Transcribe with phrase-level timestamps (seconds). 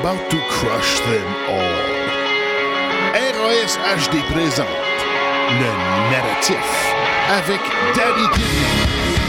[0.00, 1.80] about to crush them all.
[3.12, 4.66] RAS HD présente
[5.60, 5.70] le
[6.10, 6.94] narratif
[7.28, 7.60] avec
[7.94, 9.19] Danny.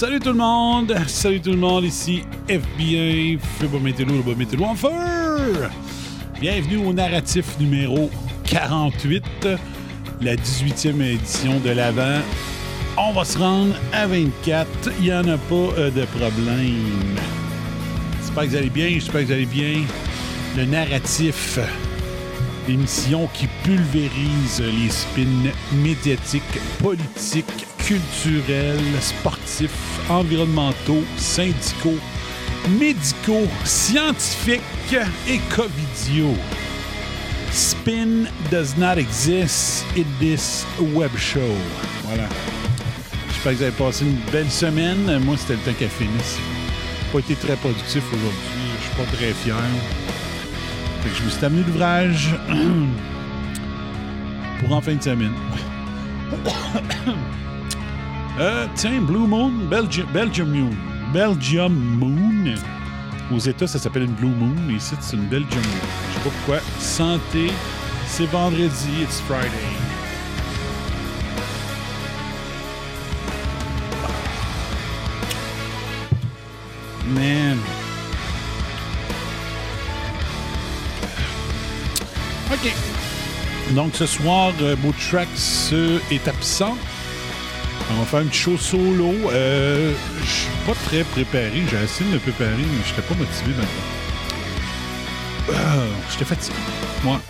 [0.00, 0.96] Salut tout le monde!
[1.08, 4.88] Salut tout le monde, ici FBI, Fibre Météo, le en feu!
[6.40, 8.08] Bienvenue au narratif numéro
[8.44, 9.22] 48,
[10.22, 12.22] la 18e édition de l'Avent.
[12.96, 14.66] On va se rendre à 24,
[15.00, 17.18] il n'y en a pas euh, de problème.
[18.22, 19.82] J'espère que vous allez bien, j'espère que vous allez bien.
[20.56, 21.58] Le narratif,
[22.66, 31.98] l'émission qui pulvérise les spins médiatiques, politiques, culturels, sportifs, environnementaux, syndicaux,
[32.78, 34.94] médicaux, scientifiques
[35.26, 36.36] et covidiaux.
[37.50, 40.64] Spin does not exist in this
[40.94, 41.52] web show.
[42.04, 42.28] Voilà.
[43.26, 45.18] J'espère que vous avez passé une belle semaine.
[45.24, 46.38] Moi, c'était le temps qu'elle finisse.
[47.12, 48.38] Pas été très productif aujourd'hui.
[48.78, 49.56] Je suis pas très fier.
[51.02, 52.36] Fait que je me suis amené l'ouvrage
[54.60, 55.34] pour en fin de semaine.
[58.38, 60.70] Euh, tiens, Blue Moon, Belgium, Belgium Moon.
[61.12, 62.54] Belgium Moon.
[63.34, 65.88] Aux États, ça s'appelle une Blue Moon, mais ici, c'est une Belgium Moon.
[66.08, 66.60] Je sais pas pourquoi.
[66.78, 67.50] Santé,
[68.06, 69.50] c'est vendredi, it's Friday.
[77.08, 77.58] Man.
[82.52, 82.72] OK.
[83.74, 84.76] Donc, ce soir, euh,
[85.10, 85.72] Tracks
[86.10, 86.76] est absent.
[87.92, 89.12] On va faire une show solo.
[89.32, 89.92] Euh,
[90.22, 91.62] je suis pas très préparé.
[91.70, 94.00] J'ai essayé de me préparer, mais j'étais pas motivé maintenant.
[95.50, 96.56] Euh, j'étais fatigué.
[97.02, 97.20] Moi.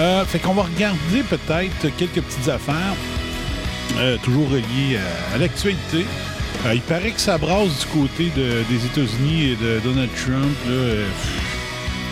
[0.00, 2.94] Euh, fait qu'on va regarder peut-être quelques petites affaires.
[3.98, 4.98] Euh, toujours reliées
[5.32, 6.04] à, l'actualité.
[6.72, 10.56] il paraît que ça brasse du côté des États-Unis et de Donald Trump.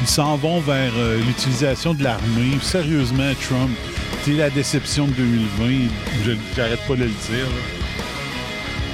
[0.00, 0.92] ils s'en vont vers
[1.26, 2.58] l'utilisation de l'armée.
[2.62, 3.70] Sérieusement, Trump
[4.24, 5.88] c'est la déception de 2020.
[6.56, 7.46] J'arrête pas de le dire.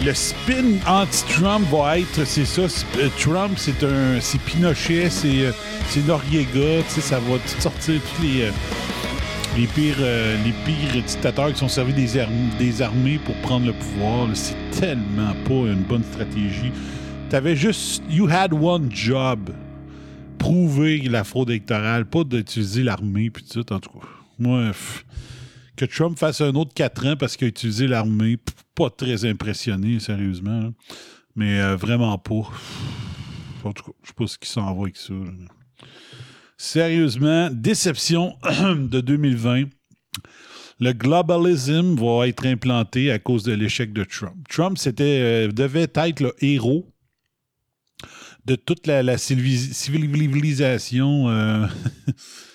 [0.05, 5.53] Le spin anti-Trump va être, c'est ça, euh, Trump, c'est un, c'est Pinochet, c'est, euh,
[5.89, 8.51] c'est Noriega, ça va tout sortir tous les, euh,
[9.57, 12.25] les pires, les pires dictateurs qui sont servis des,
[12.59, 14.29] des armées pour prendre le pouvoir.
[14.35, 16.73] C'est tellement pas une bonne stratégie.
[17.29, 19.51] T'avais juste, you had one job,
[20.39, 24.18] prouver la fraude électorale, pas d'utiliser l'armée puis tout, en tout cas.
[24.39, 24.73] Moi,
[25.77, 28.39] que Trump fasse un autre 4 ans parce qu'il a utilisé l'armée,
[28.75, 30.73] pas très impressionné, sérieusement.
[31.37, 32.51] Mais euh, vraiment pas.
[33.65, 35.15] En tout cas, je sais pas ce qui s'en va avec ça.
[36.57, 38.37] Sérieusement, déception
[38.77, 39.65] de 2020.
[40.81, 44.37] Le globalisme va être implanté à cause de l'échec de Trump.
[44.49, 46.87] Trump c'était, euh, devait être le héros
[48.45, 51.29] de toute la, civilisation.
[51.29, 51.67] Euh,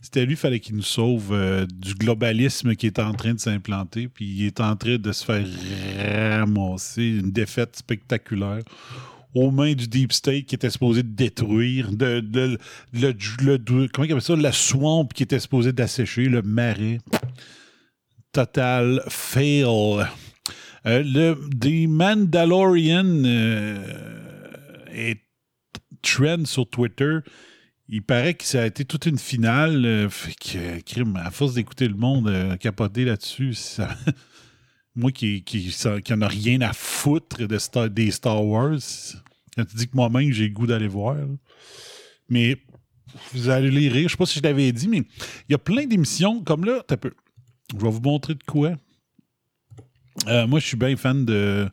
[0.00, 4.08] C'était lui, fallait qu'il nous sauve euh, du globalisme qui est en train de s'implanter,
[4.08, 5.46] puis il est en train de se faire
[6.38, 8.62] ramasser une défaite spectaculaire
[9.34, 12.58] aux mains du Deep State qui était supposé détruire, de,
[12.92, 16.98] le, comment il ça, la swamp qui était supposé d'assécher, le marais.
[18.32, 19.64] Total fail.
[20.86, 23.84] Euh, le The Mandalorian euh,
[24.92, 25.20] est
[26.02, 27.18] trend sur Twitter
[27.92, 29.84] il paraît que ça a été toute une finale.
[29.84, 30.08] euh,
[30.40, 33.54] que, crime, à force d'écouter le monde euh, capoter là-dessus,
[34.94, 38.78] moi qui, qui, ça- en a rien à foutre Star- des Star Wars,
[39.56, 41.16] quand tu dis que moi-même j'ai le goût d'aller voir.
[42.28, 42.56] Mais
[43.32, 44.08] vous allez les rire.
[44.08, 46.84] Je sais pas si je l'avais dit, mais il y a plein d'émissions comme là.
[46.96, 47.12] peu.
[47.76, 48.76] Je vais vous montrer de quoi.
[50.28, 51.68] Euh, moi, je suis bien fan de,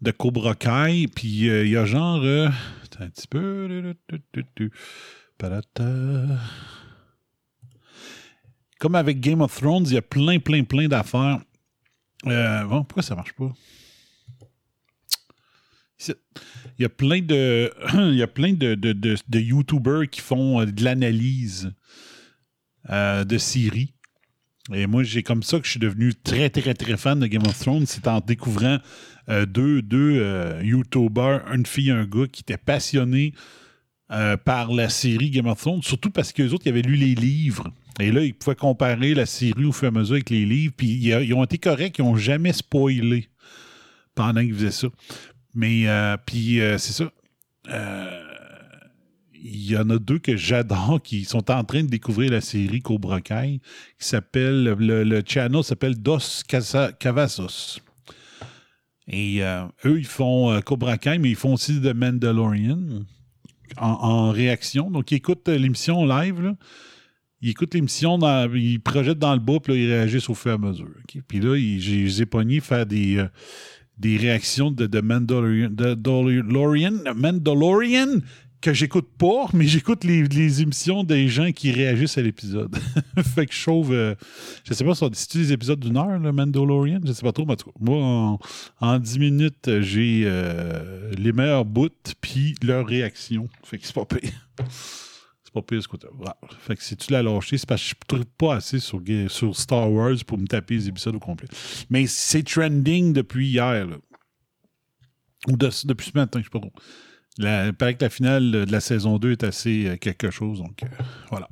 [0.00, 1.06] de Cobra Kai.
[1.08, 2.22] Puis euh, il y a genre.
[2.22, 2.48] euh,
[3.00, 3.94] un petit peu.
[8.78, 11.40] Comme avec Game of Thrones, il y a plein, plein, plein d'affaires.
[12.26, 13.52] Euh, bon, pourquoi ça marche pas?
[16.08, 20.60] Il y a plein de, il y a plein de, de, de, YouTubers qui font
[20.60, 21.72] euh, de l'analyse
[22.88, 23.92] euh, de séries.
[24.72, 27.46] Et moi, j'ai comme ça que je suis devenu très, très, très fan de Game
[27.46, 27.86] of Thrones.
[27.86, 28.78] C'est en découvrant
[29.28, 33.32] deux, deux YouTubers, une fille et un gars, qui étaient passionnés
[34.12, 37.14] euh, par la série Game of Thrones, surtout parce qu'eux autres, ils avaient lu les
[37.14, 37.72] livres.
[38.00, 40.74] Et là, ils pouvaient comparer la série au fur et à mesure avec les livres.
[40.76, 43.28] Puis ils, ont été corrects, ils n'ont jamais spoilé
[44.16, 44.88] pendant qu'ils faisaient ça.
[45.54, 47.12] Mais, euh, puis, euh, c'est ça.
[49.42, 52.80] Il y en a deux que j'adore qui sont en train de découvrir la série
[52.80, 53.60] Cobra Kai,
[53.96, 56.42] qui s'appelle, le, le channel s'appelle Dos
[56.98, 57.78] Cavazos.
[59.06, 59.40] Et
[59.84, 63.04] eux, ils font Cobra Kai, mais ils font aussi The Mandalorian
[63.76, 64.90] en, réaction.
[64.90, 66.56] Donc, ils écoutent euh, l'émission live, là.
[67.42, 68.18] Ils écoutent l'émission,
[68.54, 70.90] ils projettent dans le bas, puis là, ils réagissent au fur et à mesure.
[71.26, 73.28] Puis là, j'ai- pognés faire des, euh,
[73.96, 75.70] des réactions de Mandalorian,
[77.16, 78.20] Mandalorian
[78.60, 82.76] que j'écoute pas, mais j'écoute les, les émissions des gens qui réagissent à l'épisode.
[83.34, 84.14] fait que je trouve, euh,
[84.64, 87.46] je sais pas, si c'est des épisodes d'une heure, le Mandalorian, je sais pas trop,
[87.46, 88.38] mais en moi, en,
[88.80, 91.88] en 10 minutes, j'ai euh, les meilleurs bouts,
[92.20, 93.48] puis leurs réactions.
[93.64, 94.30] Fait que c'est pas pire.
[95.42, 96.06] C'est pas pire ce côté.
[96.14, 96.36] Voilà.
[96.60, 99.56] Fait que si tu l'as lâché, c'est parce que je ne pas assez sur, sur
[99.56, 101.48] Star Wars pour me taper les épisodes au complet.
[101.88, 103.96] Mais c'est trending depuis hier, là.
[105.48, 106.72] Ou de- depuis ce matin, je sais pas trop.
[107.40, 110.82] Il paraît que la finale de la saison 2 est assez euh, quelque chose, donc
[110.82, 110.86] euh,
[111.30, 111.48] voilà.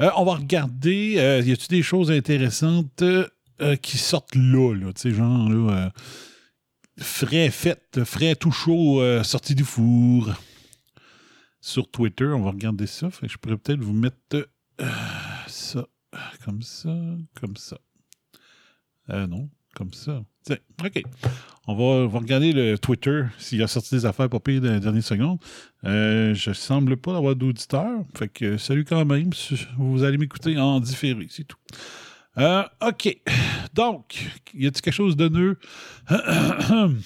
[0.00, 1.12] Euh, on va regarder,
[1.44, 3.02] y a-t-il des choses intéressantes
[3.82, 5.50] qui sortent là, là, tu sais, genre,
[6.98, 10.30] frais fait, frais tout chaud, sorti du four.
[11.60, 13.08] Sur Twitter, on va regarder ça.
[13.20, 14.48] Je pourrais peut-être vous mettre
[15.48, 15.88] ça,
[16.44, 16.96] comme ça,
[17.40, 17.78] comme ça.
[19.08, 20.22] Non, comme ça.
[20.84, 21.02] OK.
[21.66, 25.04] On va, regarder le Twitter s'il a sorti des affaires pas pires dans les dernières
[25.04, 25.38] secondes.
[25.84, 28.00] Euh, je semble pas avoir d'auditeurs.
[28.14, 29.30] Fait que salut quand même.
[29.76, 31.58] Vous allez m'écouter en différé, c'est tout.
[32.38, 33.18] Euh, OK.
[33.74, 35.58] Donc, y a-t-il quelque chose de nœud?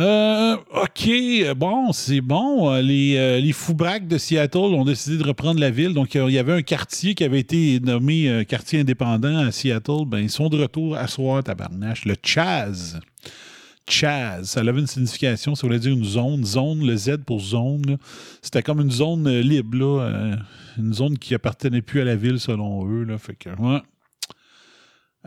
[0.00, 1.10] Euh, OK,
[1.56, 2.72] bon, c'est bon.
[2.72, 5.92] Euh, Les, euh, les fous-braques de Seattle ont décidé de reprendre la ville.
[5.92, 9.52] Donc, euh, il y avait un quartier qui avait été nommé euh, quartier indépendant à
[9.52, 10.06] Seattle.
[10.06, 12.06] Ben, ils sont de retour à soir, tabarnache.
[12.06, 12.98] Le Chaz.
[13.86, 16.44] Chaz, ça avait une signification, ça voulait dire une zone.
[16.46, 17.98] Zone, le Z pour zone.
[18.40, 20.36] C'était comme une zone libre, là.
[20.78, 23.04] une zone qui appartenait plus à la ville, selon eux.
[23.04, 23.18] Là.
[23.18, 23.50] Fait que.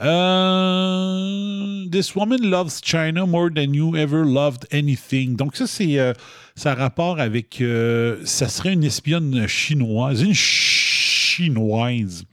[0.01, 5.35] Euh, This woman loves China more than you ever loved anything.
[5.35, 6.13] Donc ça, c'est euh,
[6.55, 7.61] ça a rapport avec...
[7.61, 12.23] euh, ça serait une espionne chinoise, une chinoise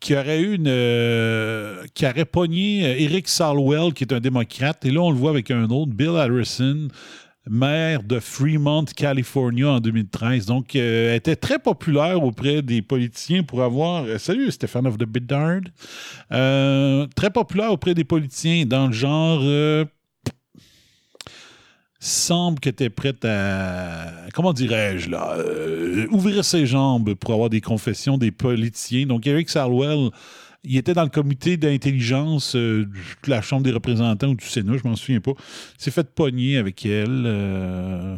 [0.00, 0.66] qui aurait eu une...
[0.66, 4.84] euh, qui aurait pogné Eric Salwell, qui est un démocrate.
[4.84, 6.88] Et là, on le voit avec un autre, Bill Harrison,
[7.48, 10.46] maire de Fremont, California, en 2013.
[10.46, 14.04] Donc, euh, elle était très populaire auprès des politiciens pour avoir...
[14.04, 15.62] euh, salut, Stéphane of the Biddard.
[16.30, 19.42] Euh, très populaire auprès des politiciens dans le genre...
[21.98, 25.36] semble que tu es prête à, comment dirais-je, là,
[26.10, 29.06] ouvrir ses jambes pour avoir des confessions des politiciens.
[29.06, 30.10] Donc, Eric Salwell,
[30.64, 32.86] il était dans le comité d'intelligence euh,
[33.24, 35.32] de la Chambre des représentants ou du Sénat, je m'en souviens pas.
[35.78, 37.24] Il s'est fait pogner avec elle.
[37.26, 38.16] euh,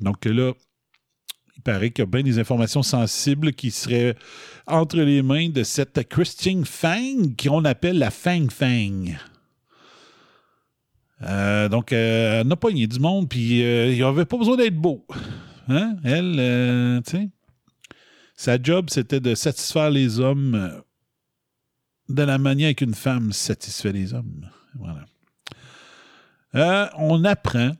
[0.00, 0.52] donc là,
[1.56, 4.16] il paraît qu'il y a bien des informations sensibles qui seraient
[4.66, 9.04] entre les mains de cette Christine Fang, qu'on appelle la Fang Fang.
[11.22, 15.06] Euh, donc, euh, elle n'a pogné du monde, puis il n'avait pas besoin d'être beau.
[15.68, 15.96] Hein?
[16.02, 17.28] Elle, tu sais,
[18.34, 20.82] sa job, c'était de satisfaire les hommes
[22.12, 24.48] de la manière qu'une femme satisfait les hommes.
[24.74, 25.04] Voilà.
[26.54, 27.72] Euh, on apprend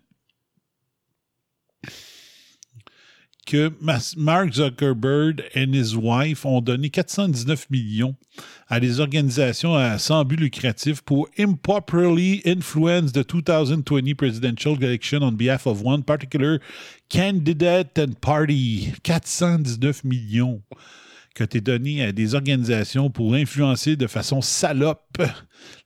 [3.47, 3.73] que
[4.17, 8.15] Mark Zuckerberg et his wife ont donné 419 millions
[8.69, 15.33] à des organisations à sans but lucratif pour improperly influence the 2020 presidential election on
[15.33, 16.61] behalf of one particular
[17.11, 18.95] candidate and party.
[19.05, 20.63] 419 millions
[21.35, 25.23] que tu donné à des organisations pour influencer de façon salope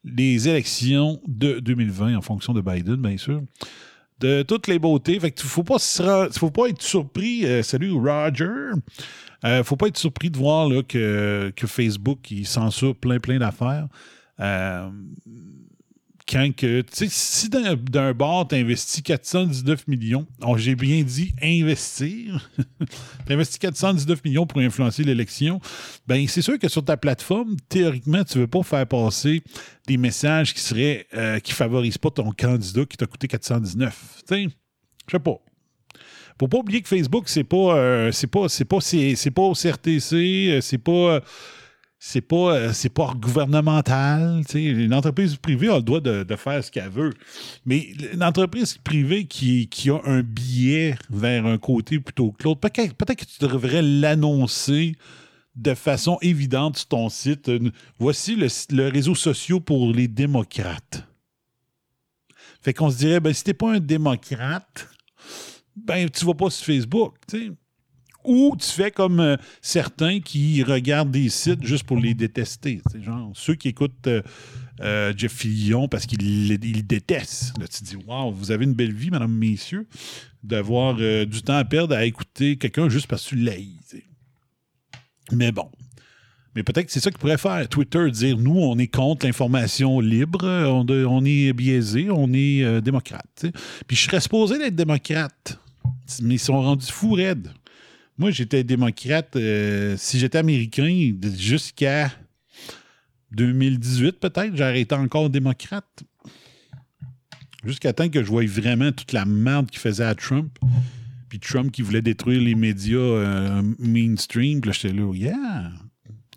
[0.05, 3.43] les élections de 2020 en fonction de Biden, bien sûr
[4.21, 5.19] de toutes les beautés.
[5.21, 7.45] Fait que faut pas faut pas être surpris.
[7.45, 8.71] Euh, salut Roger.
[9.45, 13.39] Euh, faut pas être surpris de voir là, que, que Facebook il censure plein plein
[13.39, 13.89] d'affaires.
[14.41, 14.89] Euh,
[16.29, 21.33] quand que, tu sais, si d'un bar, tu investis 419 millions, oh, j'ai bien dit
[21.41, 22.51] investir,
[23.27, 25.61] tu investis 419 millions pour influencer l'élection,
[26.07, 29.43] ben c'est sûr que sur ta plateforme, théoriquement, tu ne veux pas faire passer
[29.87, 34.23] des messages qui seraient euh, qui favorisent pas ton candidat qui t'a coûté 419.
[34.29, 34.49] Tu sais,
[35.07, 35.39] je sais pas.
[36.39, 39.55] Faut pas oublier que Facebook, c'est pas, euh, c'est pas, c'est pas, c'est, pas au
[39.55, 41.23] CRTC, euh, c'est pas
[42.09, 44.45] c'est pas, euh, c'est pas gouvernemental.
[44.55, 47.13] Une entreprise privée a le droit de, faire ce qu'elle veut.
[47.65, 47.81] Mais
[48.13, 53.25] une entreprise privée qui, a un billet vers un côté plutôt que l'autre, peut-être, que
[53.25, 54.95] tu devrais l'annoncer
[55.57, 57.51] de façon évidente sur ton site.
[57.99, 61.09] Voici le, réseau social pour les démocrates.
[62.63, 64.89] Fait qu'on se dirait, ben, si t'es pas un démocrate,
[65.75, 67.17] ben, tu vas pas sur Facebook.
[68.27, 72.83] Ou tu fais comme euh, certains qui regardent des sites juste pour les détester.
[73.01, 74.21] Genre, ceux qui écoutent euh,
[74.81, 77.57] euh, Jeff Fillon parce qu'ils le détestent.
[77.59, 79.87] Là, tu te dis, waouh, vous avez une belle vie, madame, messieurs,
[80.43, 83.67] d'avoir du temps à perdre à écouter quelqu'un juste parce que tu l'aies.
[85.33, 85.71] Mais bon.
[86.55, 87.69] Mais peut-être que c'est ça qu'il pourrait faire.
[87.69, 93.47] Twitter, dire nous, on est contre l'information libre, on, est biaisé, on est démocrate.
[93.87, 95.61] Puis je serais supposé d'être démocrate.
[96.23, 97.51] Mais ils sont rendus fous raides.
[98.19, 102.11] Moi, j'étais démocrate, euh, si j'étais américain, jusqu'à
[103.33, 106.03] 2018 peut-être, j'aurais été encore démocrate.
[107.65, 110.57] Jusqu'à temps que je voie vraiment toute la merde qu'il faisait à Trump.
[111.29, 114.61] Puis Trump qui voulait détruire les médias euh, mainstream.
[114.61, 115.73] Puis là, j'étais là, yeah,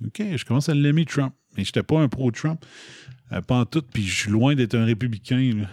[0.06, 1.34] OK, je commence à l'aimer Trump.
[1.56, 2.66] Mais j'étais pas un pro-Trump.
[3.32, 5.68] Euh, pas en tout, puis je suis loin d'être un républicain.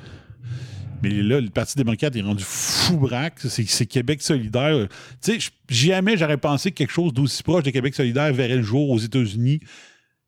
[1.02, 3.40] Mais là, le Parti démocrate est rendu fou braque.
[3.40, 4.88] C'est Québec solidaire.
[5.22, 8.62] Tu sais, jamais j'aurais pensé que quelque chose d'aussi proche de Québec solidaire verrait le
[8.62, 9.60] jour aux États-Unis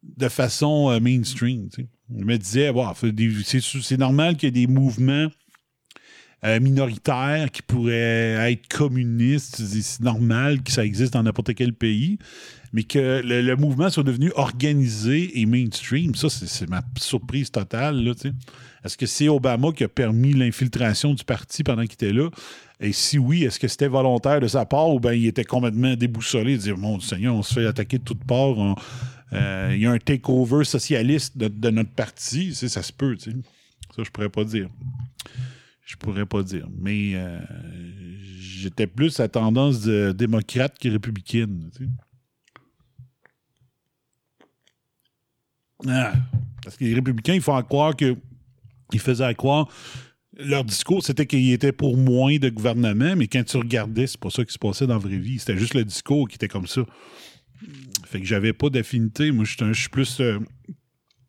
[0.02, 1.68] de façon euh, mainstream.
[1.76, 2.72] Je me disais,
[3.82, 5.28] c'est normal qu'il y ait des mouvements
[6.44, 9.56] euh, minoritaires qui pourraient être communistes.
[9.56, 12.18] C'est normal que ça existe dans n'importe quel pays.
[12.72, 18.04] Mais que le, mouvement soit devenu organisé et mainstream, ça, c'est ma surprise totale.
[18.04, 18.12] Là,
[18.84, 22.30] est-ce que c'est Obama qui a permis l'infiltration du parti pendant qu'il était là?
[22.80, 25.94] Et si oui, est-ce que c'était volontaire de sa part ou bien il était complètement
[25.94, 28.76] déboussolé de dire Mon Seigneur, on se fait attaquer de toutes parts.
[29.32, 32.54] Euh, il y a un takeover socialiste de, notre parti.
[32.54, 33.16] ça se peut.
[33.18, 33.30] Ça,
[33.98, 34.68] je pourrais pas dire.
[35.84, 36.68] Je pourrais pas dire.
[36.78, 37.40] Mais euh,
[38.38, 41.70] j'étais plus à tendance de démocrate que républicaine.
[45.86, 46.12] Ah,
[46.62, 48.16] parce que les républicains, ils font croire que
[48.92, 49.68] ils faisaient croire
[50.38, 54.30] leur discours, c'était qu'ils étaient pour moins de gouvernement, mais quand tu regardais, c'est pas
[54.30, 55.38] ça qui se passait dans la vraie vie.
[55.38, 56.82] C'était juste le discours qui était comme ça.
[58.06, 59.32] Fait que j'avais pas d'affinité.
[59.32, 60.20] Moi, je suis plus.
[60.20, 60.38] Euh,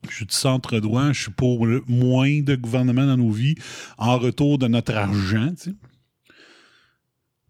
[0.07, 3.55] je suis du centre droit, je suis pour moins de gouvernement dans nos vies
[3.97, 5.53] en retour de notre argent.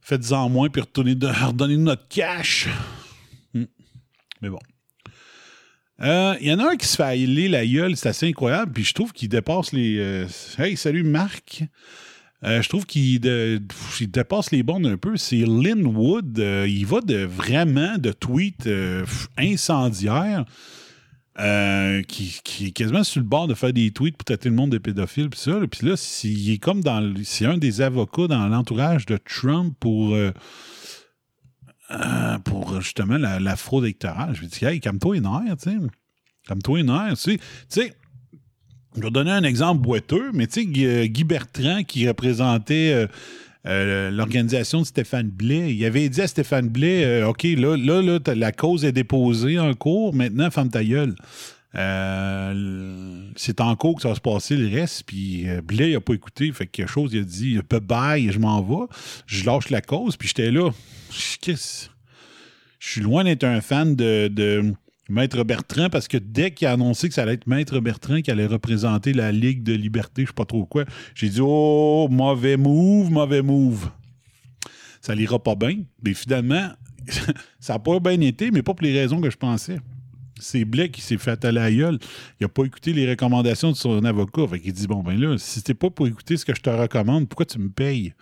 [0.01, 1.15] Faites-en moins puis redonnez
[1.77, 2.67] notre cash.
[3.53, 3.65] Hmm.
[4.41, 4.59] Mais bon.
[6.01, 8.71] Il euh, y en a un qui se fait aller la gueule, c'est assez incroyable,
[8.71, 9.97] puis je trouve qu'il dépasse les.
[9.99, 10.25] Euh,
[10.57, 11.63] hey, salut Marc!
[12.45, 15.17] Euh, je trouve qu'il dépasse les bornes un peu.
[15.17, 16.37] C'est Lynn Wood.
[16.37, 18.69] il va de vraiment de tweets
[19.37, 20.45] incendiaires.
[22.07, 24.71] qui, qui, est quasiment sur le bord de faire des tweets pour traiter le monde
[24.71, 25.51] de pédophiles, puis ça.
[25.69, 27.13] Puis là, il est comme dans.
[27.25, 30.15] C'est un des avocats dans l'entourage de Trump pour.
[30.15, 30.31] Euh,
[32.43, 34.35] pour justement la, fraude électorale.
[34.35, 35.77] Je me dis, hey, calme-toi une heure, tu sais.
[36.47, 37.93] Calme-toi une heure, tu sais.
[38.95, 43.07] je vais donner un exemple boiteux, mais tu sais, euh, Guy, Bertrand, qui représentait
[43.65, 48.19] euh, l'organisation de Stéphane Blais, il avait dit à Stéphane Blais OK, là, là, là
[48.35, 51.15] la cause est déposée en cours, maintenant, ferme ta gueule.
[51.73, 55.03] C'est en cours que ça va se passer le reste.
[55.03, 56.51] Puis Blais, il n'a pas écouté.
[56.51, 58.85] Fait quelque chose, il a dit bye, je m'en vais.
[59.27, 60.17] Je lâche la cause.
[60.17, 60.71] Puis j'étais là
[62.79, 64.73] je suis loin d'être un fan de,
[65.09, 68.29] Maître Bertrand parce que dès qu'il a annoncé que ça allait être Maître Bertrand qui
[68.29, 70.85] allait représenter la Ligue de liberté, je sais pas trop quoi,
[71.15, 73.89] j'ai dit Oh, mauvais move, mauvais move.
[75.01, 75.79] ça l'ira pas bien.
[76.03, 76.69] Mais finalement,
[77.59, 79.79] ça n'a pas bien été, mais pas pour les raisons que je pensais.
[80.39, 81.99] C'est Blake qui s'est fait à la gueule.
[82.39, 84.47] Il n'a pas écouté les recommandations de son avocat.
[84.47, 86.69] Fait qu'il dit Bon, ben là, si c'était pas pour écouter ce que je te
[86.69, 88.13] recommande, pourquoi tu me payes?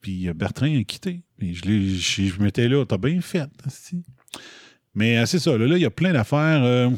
[0.00, 1.22] Puis euh, Bertrand a quitté.
[1.40, 3.48] Je, je, je m'étais là, t'as bien fait.
[4.94, 6.62] Mais euh, c'est ça, là, là, il y a plein d'affaires.
[6.64, 6.90] euh,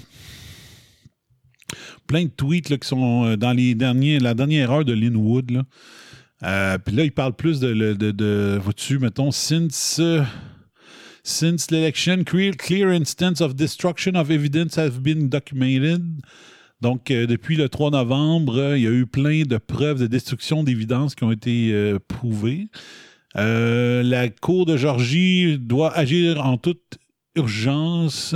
[2.06, 5.46] plein de tweets là, qui sont dans la dernière heure de Linwood.
[6.40, 10.00] Puis là, il parle plus de, de, de, vois-tu, mettons, since,
[11.22, 16.02] since l'election, clear, clear instance of destruction of evidence have been documented.
[16.80, 20.08] Donc, euh, depuis le 3 novembre, euh, il y a eu plein de preuves de
[20.08, 22.68] destruction d'évidence qui ont été euh, prouvées.
[23.36, 26.98] Euh, la Cour de Georgie doit agir en toute
[27.36, 28.34] urgence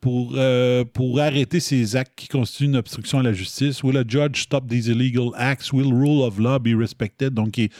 [0.00, 3.82] pour, euh, pour arrêter ces actes qui constituent une obstruction à la justice.
[3.82, 5.72] Will a judge stop these illegal acts?
[5.72, 7.34] Will rule of law be respected?
[7.34, 7.72] Donc, il est,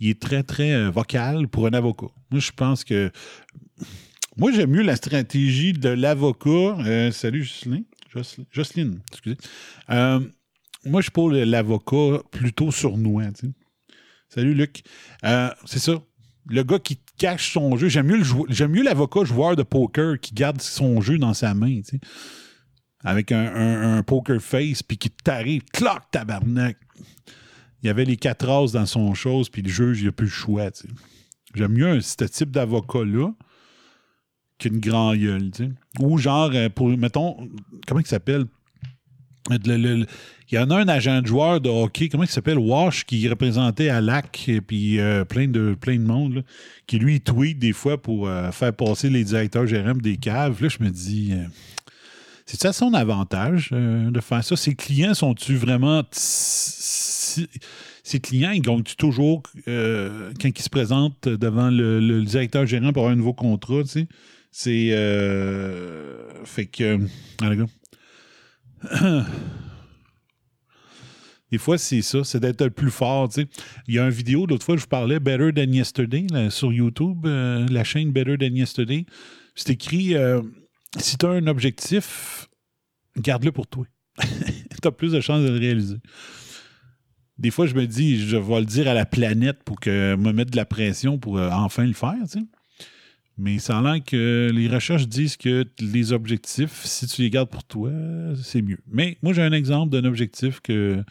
[0.00, 2.08] il est très, très euh, vocal pour un avocat.
[2.30, 3.10] Moi, je pense que.
[4.38, 6.48] Moi, j'aime mieux la stratégie de l'avocat.
[6.86, 7.82] Euh, salut, Jocelyn.
[8.52, 9.36] Jocelyn, excusez.
[9.90, 10.20] Euh,
[10.84, 13.32] moi, je suis pour l'avocat plutôt sournois.
[13.32, 13.52] tu sais.
[14.28, 14.84] Salut, Luc.
[15.24, 15.94] Euh, c'est ça.
[16.46, 17.88] Le gars qui cache son jeu.
[17.88, 21.80] J'aime mieux, j'aime mieux l'avocat joueur de poker qui garde son jeu dans sa main.
[23.02, 26.78] Avec un, poker face, puis qui t'arrive, clac, tabarnak.
[27.82, 30.26] Il y avait les quatre as dans son chose, puis le juge, il n'a plus
[30.26, 30.70] le choix.
[31.54, 33.32] J'aime mieux ce type d'avocat-là
[34.58, 35.70] qu'une grand gueule, tu sais.
[36.00, 37.36] Ou genre, euh, pour, mettons,
[37.86, 38.44] comment il s'appelle?
[39.50, 40.06] Le- le- le-
[40.50, 42.58] il y en a un agent de joueur de hockey, comment il s'appelle?
[42.58, 46.42] Wash, qui représentait à LAC, et puis euh, plein, de, plein de monde, là,
[46.86, 50.62] qui lui tweet des fois pour euh, faire passer les directeurs gérants des caves.
[50.62, 51.32] Là, je me dis,
[52.46, 54.56] c'est ça son avantage de faire ça?
[54.56, 56.02] Ses clients sont-tu vraiment.
[56.12, 57.46] Ses
[58.20, 63.12] clients, ils gagnent toujours quand ils se présentent devant le, le directeur gérant pour avoir
[63.12, 64.06] un nouveau contrat, tu sais?
[64.50, 64.90] C'est.
[64.92, 66.98] euh, fait que.
[71.50, 73.28] Des fois, c'est ça, c'est d'être le plus fort.
[73.28, 73.48] tu sais.
[73.86, 77.24] Il y a une vidéo, l'autre fois, je vous parlais Better Than Yesterday sur YouTube,
[77.26, 79.06] euh, la chaîne Better Than Yesterday.
[79.54, 80.42] C'est écrit euh,
[80.98, 82.48] si tu as un objectif,
[83.16, 83.86] garde-le pour toi.
[84.18, 85.96] tu as plus de chances de le réaliser.
[87.38, 90.32] Des fois, je me dis, je vais le dire à la planète pour que me
[90.32, 92.14] mettre de la pression pour enfin le faire.
[92.30, 92.46] tu sais.
[93.38, 97.62] Mais ça a que les recherches disent que les objectifs, si tu les gardes pour
[97.62, 97.92] toi,
[98.42, 98.78] c'est mieux.
[98.90, 101.04] Mais moi, j'ai un exemple d'un objectif que,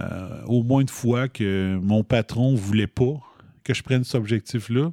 [0.00, 3.20] euh, au moins de fois que mon patron voulait pas
[3.62, 4.90] que je prenne cet objectif-là,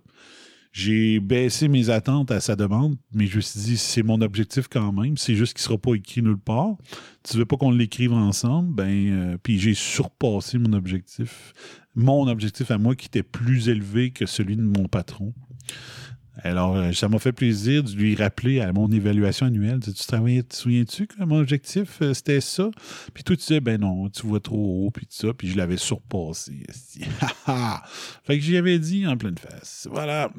[0.74, 4.68] j'ai baissé mes attentes à sa demande, mais je me suis dit, c'est mon objectif
[4.70, 6.78] quand même, c'est juste qu'il ne sera pas écrit nulle part.
[7.24, 11.54] Tu veux pas qu'on l'écrive ensemble, ben, euh, puis j'ai surpassé mon objectif,
[11.96, 15.34] mon objectif à moi qui était plus élevé que celui de mon patron.
[16.38, 19.80] Alors, euh, ça m'a fait plaisir de lui rappeler à mon évaluation annuelle.
[19.84, 22.72] Tu te souviens-tu que mon objectif, euh, c'était ça?
[23.14, 25.34] Puis toi, tu disais, ben non, tu vois trop haut, puis tout ça.
[25.34, 26.64] Puis je l'avais surpassé.
[28.24, 29.88] fait que j'y avais dit en pleine face.
[29.92, 30.32] Voilà.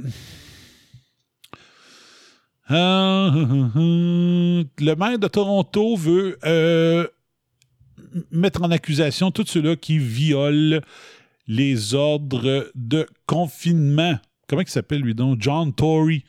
[2.69, 3.79] Ah, ah, ah.
[3.79, 7.07] Le maire de Toronto veut euh,
[8.31, 10.81] mettre en accusation tous ceux-là qui violent
[11.47, 15.41] les ordres de confinement comment il s'appelle lui donc?
[15.41, 16.25] John Tory.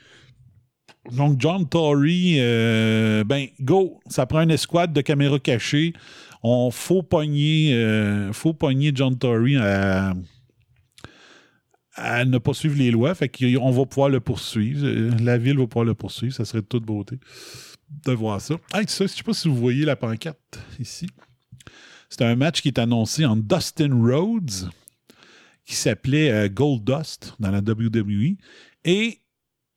[1.12, 5.94] Donc, John Tory, euh, ben, go, ça prend une escouade de caméras cachées.
[6.44, 8.58] On faut pogner, euh, faut
[8.94, 10.14] John Tory à,
[11.96, 13.16] à ne pas suivre les lois.
[13.16, 14.86] Fait qu'on va pouvoir le poursuivre.
[14.86, 16.34] Euh, La ville va pouvoir le poursuivre.
[16.34, 17.20] Ça serait de toute beauté
[18.06, 18.56] de voir ça.
[18.74, 21.08] Hey, ça, je sais pas si vous voyez la pancarte ici.
[22.10, 24.70] C'est un match qui est annoncé en Dustin Rhodes
[25.66, 28.36] qui s'appelait euh, Gold Dust dans la WWE,
[28.84, 29.20] et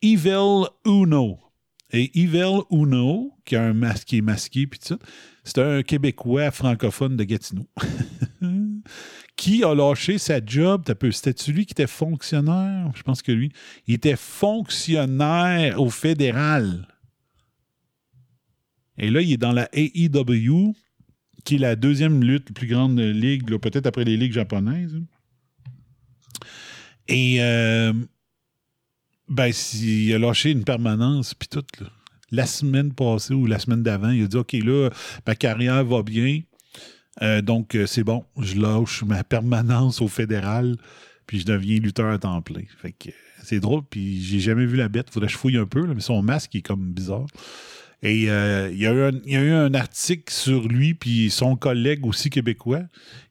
[0.03, 1.39] Evil Uno.
[1.93, 4.99] Et Evil Uno, qui, a un masque, est masqué, puis tout
[5.47, 7.69] c'est un Québécois francophone de Gatineau.
[9.37, 10.83] qui a lâché sa job?
[11.13, 12.91] C'était-tu lui qui était fonctionnaire?
[12.97, 13.53] Je pense que lui.
[13.87, 16.89] Il était fonctionnaire au fédéral.
[18.99, 20.75] Et là, il est dans la AEW,
[21.45, 25.01] qui est la deuxième lutte, plus grande ligue, peut-être après les ligues japonaises.
[27.09, 27.93] Et euh,
[29.29, 31.65] ben, il a lâché une permanence, puis tout.
[32.31, 34.91] La semaine passée ou la semaine d'avant, il a dit OK, là,
[35.27, 36.41] ma carrière va bien.
[37.23, 40.77] Euh, donc, euh, c'est bon, je lâche ma permanence au fédéral,
[41.27, 42.63] puis je deviens lutteur à temps plein.
[42.85, 42.91] Euh,
[43.43, 45.09] c'est drôle, puis j'ai jamais vu la bête.
[45.11, 47.27] Faudrait que je fouille un peu, mais son masque est comme bizarre.
[48.03, 52.83] Et euh, il, y a eu un, article sur lui, puis son collègue aussi québécois.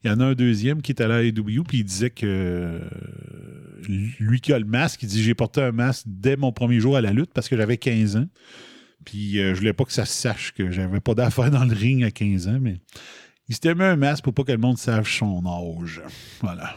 [0.04, 2.26] Il y en a un deuxième qui est à la AEW, puis il disait que
[2.26, 2.80] euh,
[4.20, 6.98] lui qui a le masque, il dit J'ai porté un masque dès mon premier jour
[6.98, 8.28] à la lutte parce que j'avais 15 ans.
[9.06, 11.74] Puis euh, je voulais pas que ça se sache que j'avais pas d'affaires dans le
[11.74, 12.82] ring à 15 ans, mais
[13.48, 16.02] il s'était mis un masque pour pas que le monde sache son âge.
[16.42, 16.74] Voilà.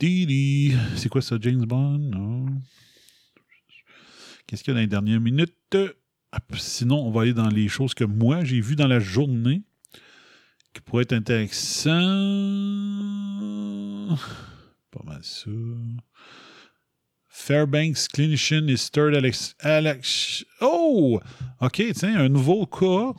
[0.00, 0.74] Li.
[0.94, 2.62] C'est quoi ça, James Bond?
[4.52, 5.56] Qu'est-ce qu'il y a dans les dernières minutes?
[6.30, 9.62] Ah, Sinon, on va aller dans les choses que moi, j'ai vues dans la journée
[10.74, 11.94] qui pourraient être intéressantes.
[14.90, 15.50] Pas mal ça.
[17.30, 20.44] Fairbanks clinician is third Alex, Alex.
[20.60, 21.18] Oh!
[21.62, 23.14] OK, tiens, un nouveau cas.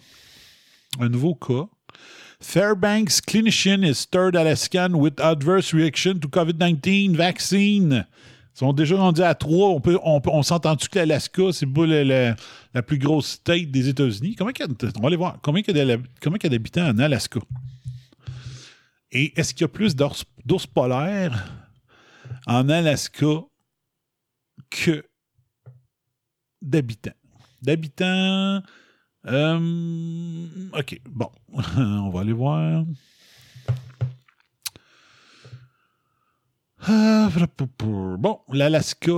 [1.00, 1.68] Un nouveau cas.
[2.42, 8.06] Fairbanks clinician is third Alaskan with adverse reaction to COVID-19 vaccine.
[8.54, 9.70] Sont déjà rendus à trois.
[9.70, 12.36] On, peut, on, on s'entend-tu que l'Alaska, c'est la, la-
[12.74, 14.36] la plus grosse state des États-Unis?
[14.36, 14.44] Qu'il y
[14.98, 15.40] on va aller voir.
[15.42, 17.40] Combien il y a combien d'habitants en Alaska?
[19.12, 21.52] Et est-ce qu'il y a plus d'ours d'ours polaires
[22.46, 23.26] en Alaska
[24.70, 25.04] que
[26.62, 27.12] d'habitants?
[27.62, 28.62] D'habitants.
[29.28, 31.30] euh, OK, bon.
[31.78, 32.86] on va aller voir.
[36.86, 39.12] Bon, l'Alaska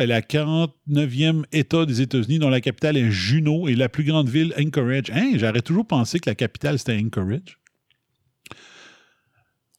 [0.00, 4.28] est la 49e État des États-Unis dont la capitale est Juneau et la plus grande
[4.28, 5.10] ville Anchorage.
[5.12, 7.58] Hein, j'aurais toujours pensé que la capitale c'était Anchorage.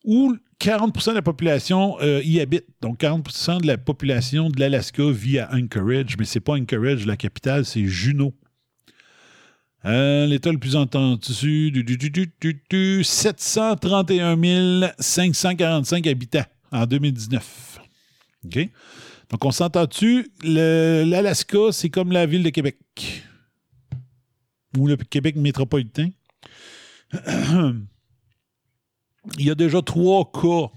[0.03, 2.65] Où 40% de la population euh, y habite.
[2.81, 7.15] Donc 40% de la population de l'Alaska vit à Anchorage, mais c'est pas Anchorage, la
[7.15, 8.33] capitale, c'est Juneau.
[9.85, 14.37] Euh, L'État le plus entendu, du, du, du, du, du, du, 731
[14.99, 17.79] 545 habitants en 2019.
[18.45, 18.69] OK?
[19.29, 20.31] Donc, on s'entend-tu?
[20.43, 22.77] L'Alaska, c'est comme la ville de Québec.
[24.77, 26.09] Ou le Québec métropolitain.
[29.37, 30.69] Il y a déjà trois cas.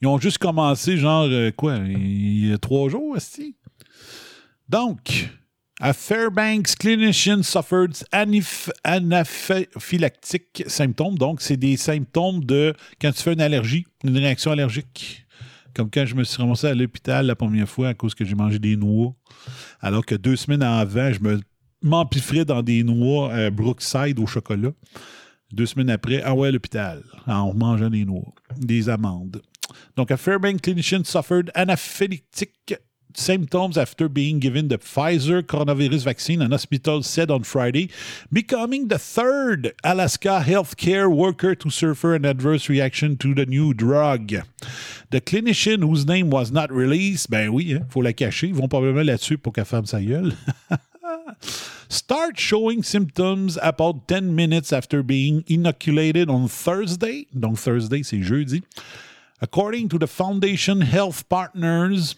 [0.00, 3.56] Ils ont juste commencé, genre, euh, quoi, il y a trois jours, aussi.
[4.68, 5.28] Donc,
[5.80, 11.16] a Fairbanks clinician suffered anaph- anaphylactic symptômes.
[11.16, 15.24] Donc, c'est des symptômes de quand tu fais une allergie, une réaction allergique.
[15.74, 18.34] Comme quand je me suis ramassé à l'hôpital la première fois à cause que j'ai
[18.34, 19.14] mangé des noix.
[19.80, 21.40] Alors que deux semaines avant, je me
[21.80, 24.72] m'empiffrais dans des noix euh, Brookside au chocolat.
[25.52, 29.40] Deux semaines après, ah ouais, à l'hôpital, en mangeant des noix, des amandes.
[29.96, 32.74] Donc, a Fairbanks clinician suffered anaphylactic
[33.18, 37.90] symptoms after being given the Pfizer coronavirus vaccine, an hospital said on Friday,
[38.32, 44.32] becoming the third Alaska healthcare worker to suffer an adverse reaction to the new drug.
[45.10, 48.68] The clinician whose name was not released, ben oui, il faut la cacher, ils vont
[48.68, 50.32] probablement là-dessus pour qu'elle ferme sa gueule.
[51.88, 57.26] Start showing symptoms about 10 minutes after being inoculated on Thursday.
[57.32, 58.62] Donc, Thursday, c'est jeudi.
[59.40, 62.14] According to the Foundation Health Partners,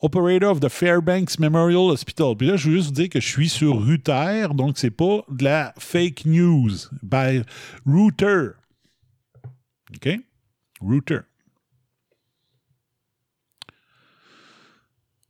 [0.00, 2.36] operator of the Fairbanks Memorial Hospital.
[2.36, 5.24] Puis là, je veux juste vous dire que je suis sur Router, donc c'est pas
[5.28, 6.88] de la fake news.
[7.02, 7.44] By
[7.84, 8.54] Router.
[9.94, 10.20] OK?
[10.80, 11.20] Router.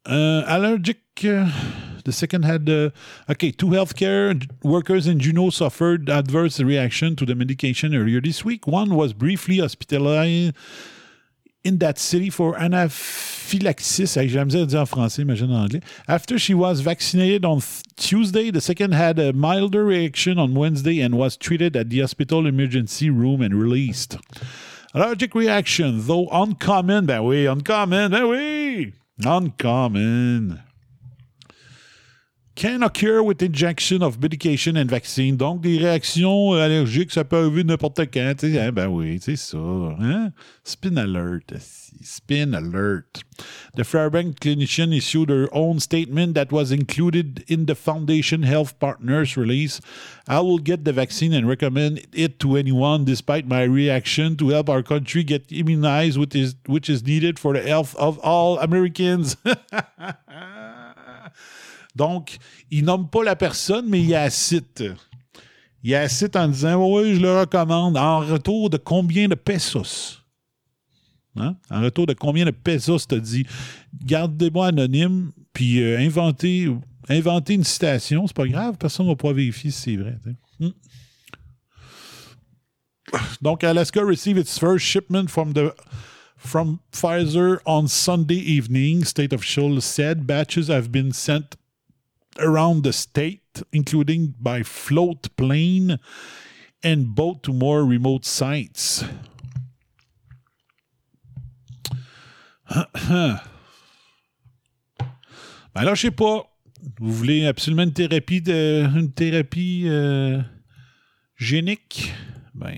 [0.06, 0.98] Uh, allergic.
[1.24, 1.50] uh,
[2.04, 2.68] the second had.
[2.68, 2.90] Uh,
[3.28, 8.66] okay, two healthcare workers in Juneau suffered adverse reaction to the medication earlier this week.
[8.66, 10.54] One was briefly hospitalized
[11.64, 14.14] in that city for anaphylaxis.
[14.14, 15.80] J'ai la dire en français, imagine en anglais.
[16.06, 17.60] After she was vaccinated on
[17.96, 22.46] Tuesday, the second had a milder reaction on Wednesday and was treated at the hospital
[22.46, 24.16] emergency room and released.
[24.94, 28.92] Allergic reaction, though uncommon, ben oui, uncommon, ben oui,
[29.24, 30.60] uncommon.
[32.58, 35.36] Can occur with injection of medication and vaccine.
[35.36, 38.34] Donc, des réactions euh, allergiques, ça peut arriver n'importe quand.
[38.42, 39.56] Hein, eh ben oui, c'est ça.
[39.56, 40.32] Hein?
[40.64, 41.54] Spin alert.
[42.02, 43.22] Spin alert.
[43.76, 49.36] The Fairbank clinician issued her own statement that was included in the Foundation Health Partners
[49.36, 49.80] release.
[50.26, 54.68] I will get the vaccine and recommend it to anyone despite my reaction to help
[54.68, 59.36] our country get immunized, which is, which is needed for the health of all Americans.
[61.98, 62.38] Donc,
[62.70, 64.84] il nomme pas la personne, mais il la cite.
[65.82, 67.96] Il la cite en disant Oui, je le recommande.
[67.96, 70.22] En retour de combien de pesos?
[71.36, 71.56] Hein?
[71.70, 73.44] En retour de combien de pesos t'as dit
[74.04, 76.68] Gardez-moi anonyme, puis euh, inventez,
[77.54, 78.28] une citation.
[78.28, 80.16] C'est pas grave, personne ne va pouvoir vérifier si c'est vrai.
[80.60, 80.70] Hmm.
[83.42, 85.72] Donc, Alaska received its first shipment from the
[86.36, 89.02] from Pfizer on Sunday evening.
[89.04, 91.56] State officials said batches have been sent
[92.38, 95.98] around the state, including by float plane
[96.82, 99.04] and boat to more remote sites.
[103.08, 103.40] ben
[105.74, 106.44] là, je sais pas.
[107.00, 110.40] Vous voulez absolument une thérapie de, une thérapie euh,
[111.36, 112.12] génique?
[112.54, 112.76] Ben,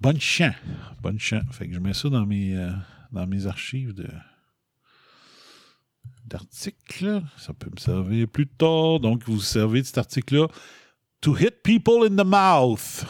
[0.00, 0.54] bonne chance.
[1.02, 1.44] Bonne chance.
[1.52, 2.70] Fait que je mets ça dans mes, euh,
[3.12, 4.08] dans mes archives de
[6.30, 7.22] d'articles.
[7.36, 9.00] Ça peut me servir plus tard.
[9.00, 10.46] Donc, vous servez de cet article-là.
[11.22, 13.04] To hit people in the mouth.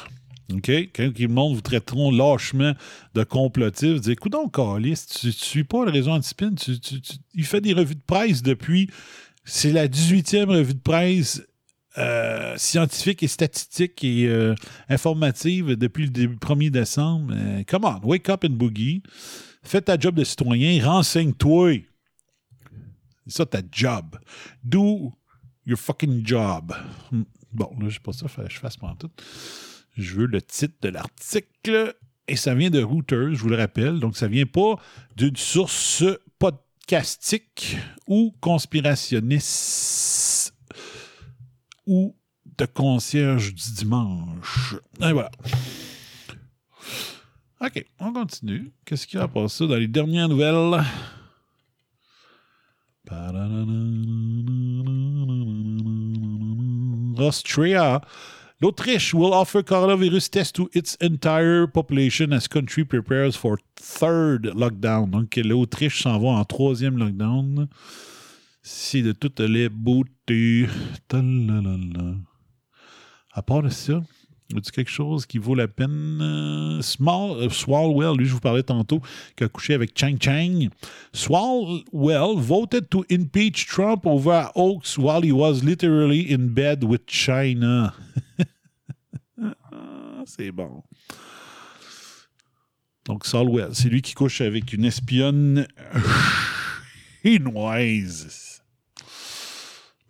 [0.52, 0.68] OK?
[0.94, 2.72] Quand le monde vous traiteront lâchement
[3.14, 6.54] de complotif, vous dites Écoute donc, Calis, tu ne suis pas le réseau Antispin.
[6.54, 6.96] Tu, tu,
[7.34, 8.90] il fait des revues de presse depuis.
[9.44, 11.42] C'est la 18e revue de presse
[11.98, 14.54] euh, scientifique et statistique et euh,
[14.88, 17.32] informative depuis le début, 1er décembre.
[17.34, 19.02] Euh, come on, wake up and boogie.
[19.62, 21.89] Fais ta job de citoyen, renseigne-toi.
[23.30, 24.18] C'est ça ta job.
[24.64, 25.12] Do
[25.64, 26.74] your fucking job.
[27.12, 27.22] Hmm.
[27.52, 29.12] Bon, là, je sais pas ça, je fasse pas tout.
[29.96, 31.94] Je veux le titre de l'article
[32.28, 33.98] et ça vient de Reuters, je vous le rappelle.
[34.00, 34.76] Donc, ça vient pas
[35.16, 36.04] d'une source
[36.38, 40.54] podcastique ou conspirationniste
[41.86, 42.16] ou
[42.58, 44.74] de concierge du dimanche.
[45.00, 45.30] Et voilà.
[47.60, 48.70] OK, on continue.
[48.84, 50.84] Qu'est-ce qu'il y a à ça dans les dernières nouvelles?
[57.18, 58.00] Austria.
[58.60, 65.10] L'Autriche will offer coronavirus test to its entire population as country prepares for third lockdown.
[65.10, 67.68] Donc, l'Autriche s'en va en troisième lockdown.
[68.62, 70.68] C'est de toutes les beautés.
[73.32, 74.02] À part de ça,
[74.58, 76.18] y quelque chose qui vaut la peine?
[76.20, 79.00] Euh, Small, euh, Swalwell, lui, je vous parlais tantôt,
[79.36, 80.68] qui a couché avec Chang Chang.
[81.12, 87.94] Swalwell voted to impeach Trump over Oaks while he was literally in bed with China.
[90.26, 90.82] C'est bon.
[93.06, 95.66] Donc, Swalwell, c'est lui qui couche avec une espionne
[97.24, 98.59] chinoise.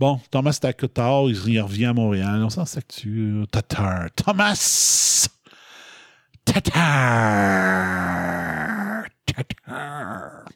[0.01, 2.43] Bon, Thomas Takotar, il revient à Montréal.
[2.43, 3.45] On s'en s'actue.
[3.53, 4.07] Tatar.
[4.17, 5.29] Thomas!
[6.47, 6.71] Tatar!
[9.27, 10.47] Tatar!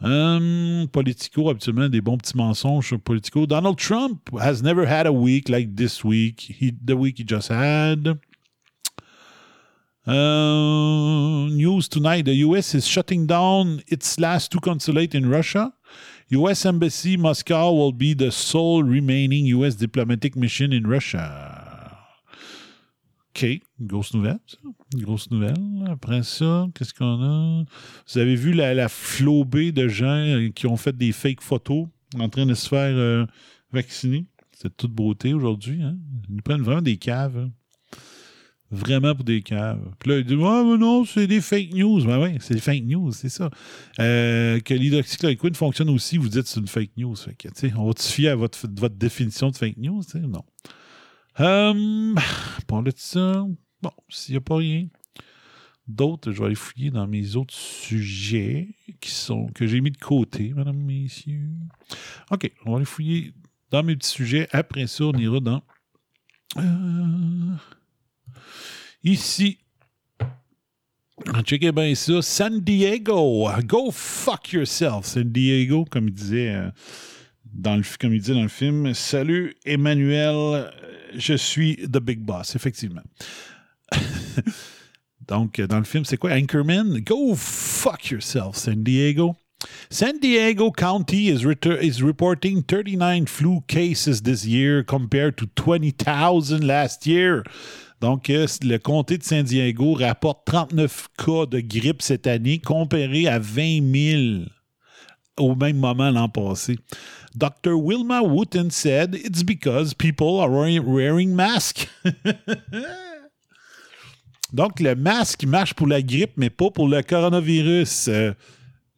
[0.00, 3.46] Um, politico, habituellement, des bons petits mensonges politico.
[3.46, 6.38] Donald Trump has never had a week like this week.
[6.56, 8.16] He, the week he just had.
[10.06, 12.76] Uh, news tonight the U.S.
[12.76, 15.72] is shutting down its last two consulates in Russia.
[16.30, 16.64] U.S.
[16.64, 19.76] Embassy Moscow will be the sole remaining U.S.
[19.76, 21.98] diplomatic mission in Russia.
[23.36, 24.38] OK, grosse nouvelle.
[24.94, 25.54] Grosse nouvelle.
[25.88, 27.64] Après ça, qu'est-ce qu'on a?
[28.06, 31.88] Vous avez vu la, la flobée de gens euh, qui ont fait des fake photos
[32.18, 33.26] en train de se faire euh,
[33.72, 34.26] vacciner?
[34.52, 35.82] C'est toute beauté aujourd'hui.
[35.82, 35.96] Hein?
[36.30, 37.36] Ils prennent vraiment des caves.
[37.36, 37.50] Hein
[38.74, 39.80] vraiment pour des caves.
[39.98, 42.04] Puis là, il dit Ah, mais non, c'est des fake news.
[42.04, 43.50] Ben oui, c'est des fake news, c'est ça.
[44.00, 47.14] Euh, que l'hydroxychloroquine fonctionne aussi, vous dites c'est une fake news.
[47.16, 50.02] Fait on va se fier à votre, définition de fake news?
[50.14, 50.44] Non.
[51.38, 52.14] Um,
[52.66, 53.46] parler de ça.
[53.82, 54.86] Bon, s'il n'y a pas rien
[55.86, 58.68] d'autre, je vais aller fouiller dans mes autres sujets
[59.00, 61.50] qui sont que j'ai mis de côté, mesdames, messieurs.
[62.30, 63.34] OK, on va aller fouiller
[63.70, 64.48] dans mes petits sujets.
[64.52, 65.62] Après ça, on ira dans.
[66.56, 67.56] Euh,
[69.06, 69.58] Ici,
[71.44, 72.22] checkez bien ça.
[72.22, 75.04] San Diego, go fuck yourself.
[75.04, 76.70] San Diego, comme il disait euh,
[77.44, 78.94] dans le film.
[78.94, 80.72] Salut Emmanuel,
[81.14, 83.02] je suis The Big Boss, effectivement.
[85.28, 86.30] Donc, dans le film, c'est quoi?
[86.32, 87.00] Anchorman?
[87.00, 89.36] Go fuck yourself, San Diego.
[89.90, 97.06] San Diego County is, is reporting 39 flu cases this year compared to 20,000 last
[97.06, 97.44] year.
[98.04, 103.26] Donc, euh, le comté de San Diego rapporte 39 cas de grippe cette année, comparé
[103.26, 103.80] à 20
[104.36, 104.44] 000
[105.38, 106.76] au même moment l'an passé.
[107.34, 107.72] Dr.
[107.72, 111.88] Wilma Wooten said it's because people are wearing masks.
[114.52, 118.08] Donc, le masque marche pour la grippe, mais pas pour le coronavirus.
[118.08, 118.32] Euh,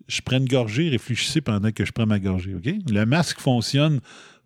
[0.08, 2.74] je prends une gorgée, réfléchissez pendant que je prends ma gorgée, OK?
[2.90, 4.00] Le masque fonctionne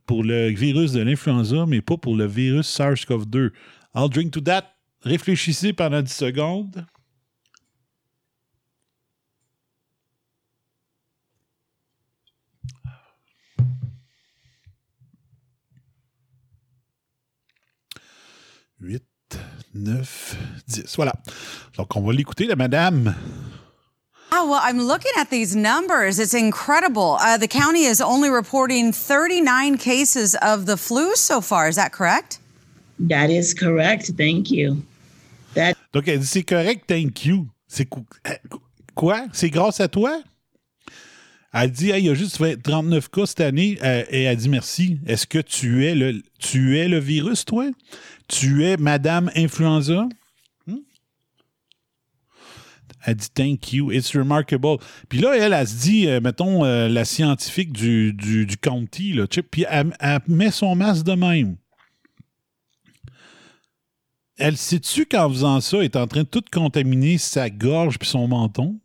[0.04, 3.52] pour le virus de l'influenza, mais pas pour le virus SARS-CoV-2.
[3.94, 4.76] I'll drink to that.
[5.04, 6.86] Réfléchissez pendant 10 secondes.
[18.80, 19.02] Huit,
[19.74, 20.36] 9,
[20.68, 20.96] 10.
[20.96, 21.12] Voilà.
[21.76, 23.14] Donc, on va l'écouter, la madame.
[24.32, 26.18] Oh, well, I'm looking at these numbers.
[26.18, 27.18] It's incredible.
[27.20, 31.68] Uh, the county is only reporting 39 cases of the flu so far.
[31.68, 32.39] Is that correct?
[33.08, 34.12] That is correct.
[34.16, 34.82] Thank you.
[35.92, 37.48] Donc, elle dit c'est correct, thank you.
[37.66, 38.32] C'est euh,
[38.94, 39.26] quoi?
[39.32, 40.22] C'est grâce à toi?
[41.52, 44.36] Elle dit, Hey, il y a juste fait 39 cas cette année, euh, et elle
[44.36, 44.98] dit merci.
[45.06, 47.70] Est-ce que tu es le, tu es le virus, toi?
[48.28, 50.08] Tu es Madame Influenza?
[50.66, 50.76] Hmm?
[53.04, 54.76] Elle dit thank you, it's remarkable.
[55.08, 59.26] Puis là, elle, elle, se dit, euh, mettons, la scientifique du, du, du county, là,
[59.26, 61.56] puis elle, elle met son masque de même.
[64.40, 68.08] Elle sait-tu qu'en faisant ça, elle est en train de tout contaminer sa gorge puis
[68.08, 68.80] son menton?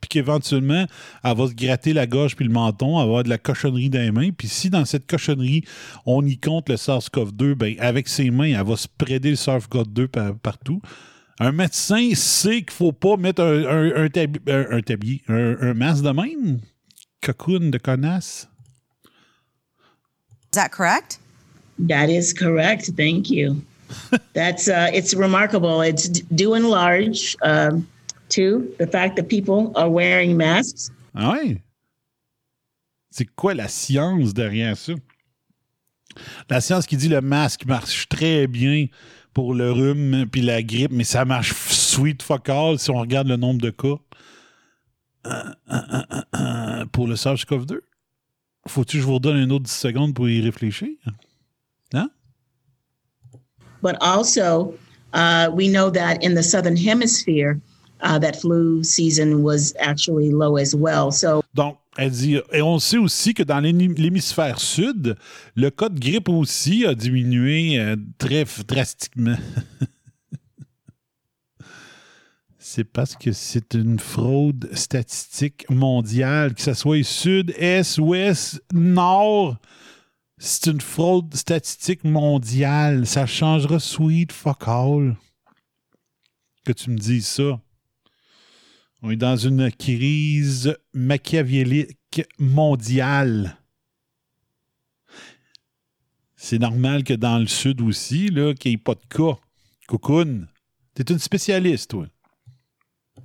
[0.00, 0.86] Puis qu'éventuellement,
[1.22, 3.88] elle va se gratter la gorge puis le menton, elle va avoir de la cochonnerie
[3.90, 4.30] dans les mains.
[4.36, 5.64] Puis si dans cette cochonnerie,
[6.06, 10.34] on y compte le SARS-CoV-2, ben avec ses mains, elle va spreader le SARS-CoV-2 par-
[10.38, 10.80] partout.
[11.38, 15.56] Un médecin sait qu'il faut pas mettre un, un, un tabi- un- un tablier, un,
[15.60, 16.60] un masque de même?
[17.20, 18.48] Cocoon de connasse.
[19.04, 21.18] Is that correct?
[21.88, 22.90] that is correct.
[22.96, 23.62] Thank you.
[24.34, 25.82] That's uh, it's remarkable.
[25.82, 27.86] It's due and large um,
[28.30, 30.90] to the fact that people are wearing masks.
[31.14, 31.62] Ah ouais?
[33.10, 34.94] C'est quoi la science derrière ça?
[36.48, 38.86] La science qui dit le masque marche très bien
[39.34, 43.28] pour le rhume puis la grippe, mais ça marche sweet fuck all si on regarde
[43.28, 43.98] le nombre de cas.
[45.24, 47.78] Euh, euh, euh, pour le SARS-CoV-2.
[48.66, 50.88] Faut-tu que je vous redonne une autre 10 secondes pour y réfléchir?
[53.82, 54.74] But also,
[55.12, 57.60] uh, we know that in the southern hemisphere,
[58.02, 61.10] uh, that flu season was actually low as well.
[61.10, 65.16] So Donc, elle dit, et on sait aussi que dans l'hémi- l'hémisphère sud,
[65.54, 69.36] le cas de grippe aussi a diminué euh, très drastiquement.
[72.58, 79.58] c'est parce que c'est une fraude statistique mondiale, que ce soit sud, est, ouest, nord.
[80.44, 83.06] C'est une fraude statistique mondiale.
[83.06, 85.16] Ça changera sweet fuck all.
[86.64, 87.60] Que tu me dises ça.
[89.02, 93.56] On est dans une crise machiavélique mondiale.
[96.34, 99.38] C'est normal que dans le Sud aussi, là, qu'il n'y ait pas de cas.
[99.86, 100.48] Cocoon,
[100.94, 102.06] t'es une spécialiste, toi.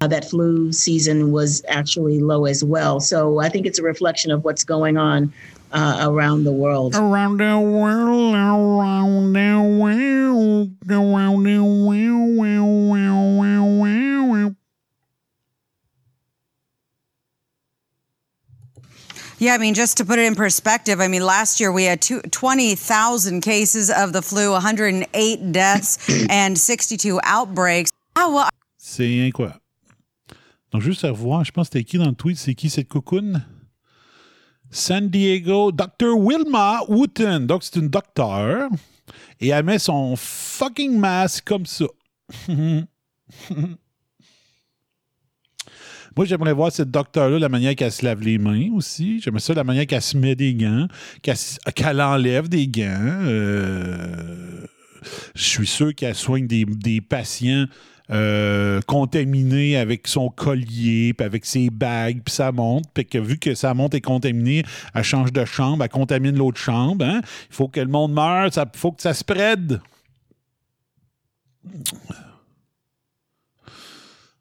[0.01, 2.99] that flu season was actually low as well.
[2.99, 5.34] So I think it's a reflection of what's going on
[5.71, 6.95] uh, around the world.
[6.95, 14.56] Around the world, around the world, around the world, world, world, world, world.
[19.39, 22.01] Yeah, I mean, just to put it in perspective, I mean, last year we had
[22.01, 27.91] two, 20,000 cases of the flu, 108 deaths, and 62 outbreaks.
[28.15, 28.49] Oh, well,
[28.80, 29.60] C'est incroyable.
[30.71, 32.88] Donc, juste à revoir, je pense que c'était écrit dans le tweet, c'est qui cette
[32.88, 33.43] cocoon?
[34.69, 36.13] San Diego, Dr.
[36.15, 37.47] Wilma Wooten.
[37.47, 38.69] Donc, c'est une docteure.
[39.39, 41.86] Et elle met son fucking masque comme ça.
[46.15, 49.21] Moi, j'aimerais voir cette docteur-là, la manière qu'elle se lave les mains aussi.
[49.21, 50.88] J'aimerais ça, la manière qu'elle se met des gants,
[51.21, 53.21] qu'elle enlève des gants.
[53.23, 54.65] Euh,
[55.36, 57.67] je suis sûr qu'elle soigne des patients
[58.09, 62.89] euh, contaminés avec son collier, puis avec ses bagues, puis sa montre.
[62.93, 66.59] Puis que vu que sa montre est contaminée, elle change de chambre, elle contamine l'autre
[66.59, 67.05] chambre.
[67.05, 67.21] hein.
[67.49, 69.81] Il faut que le monde meure, il faut que ça spread.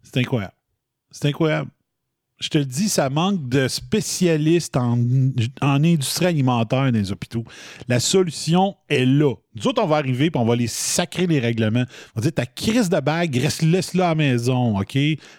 [0.03, 0.55] C'est incroyable.
[1.11, 1.71] C'est incroyable.
[2.39, 4.99] Je te le dis, ça manque de spécialistes en,
[5.63, 7.45] en industrie alimentaire dans les hôpitaux.
[7.89, 9.35] La solution est là.
[9.55, 11.85] Nous autres, on va arriver et on va les sacrer les règlements.
[12.15, 14.99] On va dire ta crise de bague, laisse-la à la maison, OK?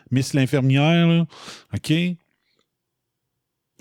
[0.09, 1.25] Miss l'infirmière,
[1.71, 1.93] OK?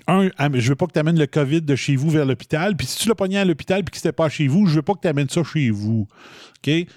[0.09, 2.77] Un, ah, je veux pas que tu amènes le COVID de chez vous vers l'hôpital.
[2.77, 4.81] Puis si tu l'as pogné à l'hôpital puis que c'était pas chez vous, je veux
[4.83, 6.07] pas que tu amènes ça chez vous.
[6.59, 6.87] OK?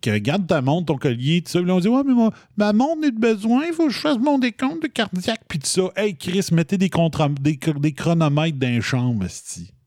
[0.00, 1.58] Que garde ta montre, ton collier, tout ça.
[1.58, 3.92] Puis là, on dit, ouais, mais moi, ma montre n'est de besoin, il faut que
[3.92, 5.82] je fasse mon décompte de cardiaque, puis tout ça.
[5.96, 9.26] Hey, Chris, mettez des, chronomètres dans les chambres.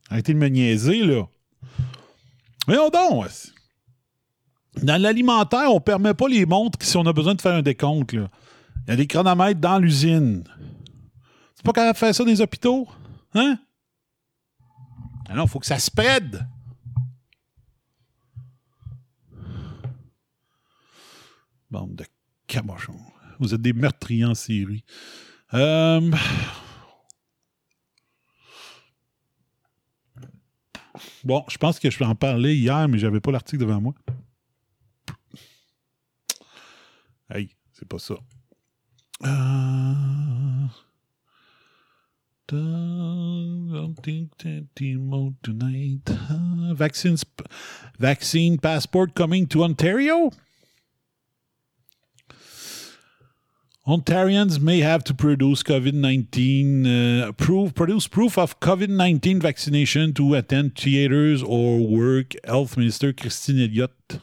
[0.09, 1.23] Arrêtez de me niaiser, là.
[2.67, 3.27] Voyons donc.
[4.81, 8.13] Dans l'alimentaire, on permet pas les montres si on a besoin de faire un décompte.
[8.13, 8.27] Il
[8.87, 10.43] y a des chronomètres dans l'usine.
[11.55, 12.87] C'est pas capable de faire ça dans les hôpitaux?
[13.33, 13.57] Hein?
[15.29, 16.45] Ah non, il faut que ça spread.
[21.69, 22.05] Bande de
[22.47, 22.99] cabochons.
[23.39, 24.83] Vous êtes des meurtriers en série.
[25.53, 26.11] Euh,
[31.23, 33.93] Bon, je pense que je peux en parler hier, mais j'avais pas l'article devant moi.
[37.29, 38.15] Hey, c'est pas ça.
[39.23, 39.95] Euh...
[42.51, 43.91] Uh,
[46.75, 47.17] vaccines,
[47.97, 50.29] vaccine passport coming to Ontario?
[53.87, 60.11] Ontarians may have to produce COVID 19 uh, proof, produce proof of COVID 19 vaccination
[60.15, 62.33] to attend theaters or work.
[62.43, 64.21] Health Minister Christine Elliott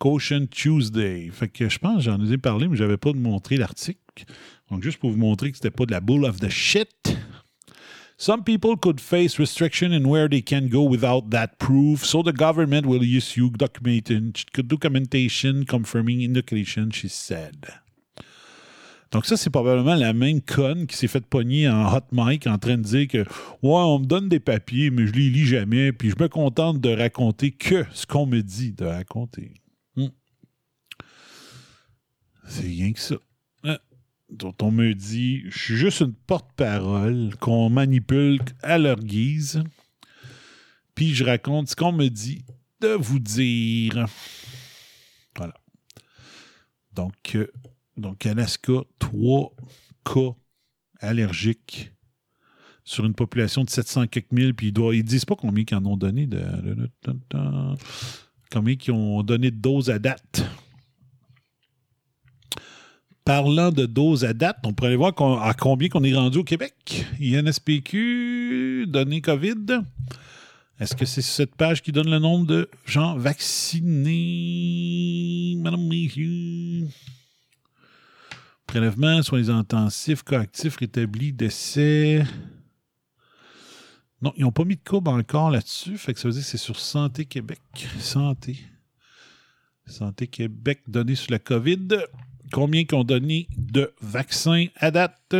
[0.00, 1.28] caution Tuesday.
[1.28, 4.00] Fait que je pense j'en ai parlé, mais j'avais pas de montrer l'article.
[4.70, 7.18] Donc juste pour vous montrer que c'était pas de la bull of the shit.
[8.16, 12.32] Some people could face restriction in where they can go without that proof, so the
[12.32, 17.66] government will issue documentation confirming indication, she said.
[19.12, 22.58] Donc ça, c'est probablement la même conne qui s'est fait pogner en hot mic en
[22.58, 23.24] train de dire que Ouais,
[23.62, 26.90] on me donne des papiers, mais je les lis jamais, puis je me contente de
[26.90, 29.54] raconter que ce qu'on me dit de raconter.
[29.94, 30.08] Hmm.
[32.48, 33.16] C'est rien que ça.
[33.62, 33.78] Hein?
[34.28, 39.62] Dont on me dit je suis juste une porte-parole qu'on manipule à leur guise.
[40.96, 42.44] Puis je raconte ce qu'on me dit
[42.80, 44.06] de vous dire.
[45.36, 45.54] Voilà.
[46.92, 47.46] Donc, euh,
[47.96, 49.52] donc, Alaska, 3
[50.04, 50.34] cas
[51.00, 51.92] allergiques
[52.84, 55.84] sur une population de 700 quelques mille, puis ils ne disent pas combien ils en
[55.86, 56.40] ont donné de,
[58.52, 60.44] combien ils ont donné de doses à date.
[63.24, 66.44] Parlant de doses à date, on pourrait aller voir à combien qu'on est rendu au
[66.44, 67.04] Québec.
[67.20, 69.80] INSPQ, données COVID.
[70.78, 74.14] Est-ce que c'est cette page qui donne le nombre de gens vaccinés?
[75.58, 76.86] Madame Messieurs.
[78.66, 82.24] Prélèvement, soins intensifs, cas actifs, rétablis, décès.
[84.22, 85.98] Non, ils n'ont pas mis de courbe encore là-dessus.
[85.98, 87.60] Fait que ça veut dire que c'est sur Santé Québec.
[88.00, 88.58] Santé.
[89.86, 91.88] Santé Québec, données sur la COVID.
[92.52, 95.36] Combien qu'ils ont donné de vaccins à date?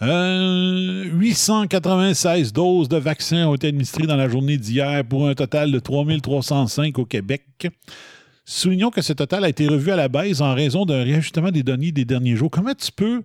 [0.00, 5.72] 896 euh, doses de vaccins ont été administrées dans la journée d'hier pour un total
[5.72, 7.66] de 3305 au Québec.
[8.50, 11.62] Soulignons que ce total a été revu à la baisse en raison d'un réajustement des
[11.62, 12.50] données des derniers jours.
[12.50, 13.22] Comment tu peux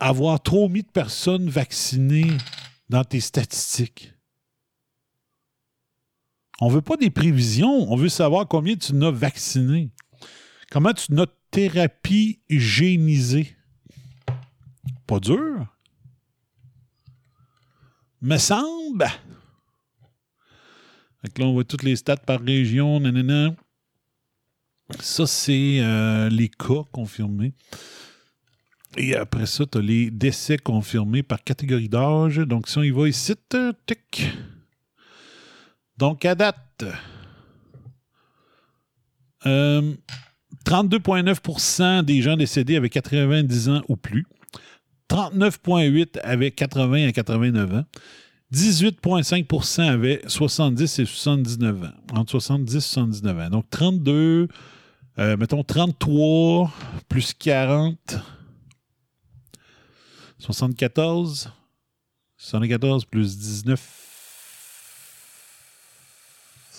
[0.00, 2.32] avoir trop mis de personnes vaccinées
[2.88, 4.12] dans tes statistiques?
[6.60, 9.92] On ne veut pas des prévisions, on veut savoir combien tu n'as vacciné.
[10.68, 13.54] Comment tu n'as thérapie hygiénisée.
[15.06, 15.64] Pas dur.
[18.20, 19.04] Me semble.
[19.04, 19.20] là,
[21.38, 23.54] on voit toutes les stats par région, nanana.
[24.98, 27.52] Ça, c'est euh, les cas confirmés.
[28.96, 32.38] Et après ça, tu as les décès confirmés par catégorie d'âge.
[32.38, 33.34] Donc, si on y va ici,
[33.86, 34.32] tic.
[35.96, 36.84] Donc, à date,
[39.44, 44.26] 32,9% euh, des gens décédés avaient 90 ans ou plus.
[45.08, 47.84] 39,8 avaient 80 à 89 ans.
[48.52, 51.92] 18,5% avaient 70 et 79 ans.
[52.12, 53.50] Entre 70 et 79 ans.
[53.50, 54.48] Donc, 32
[55.18, 56.72] euh, mettons 33
[57.08, 58.16] plus 40.
[60.38, 61.52] 74.
[62.36, 64.00] 74 plus 19.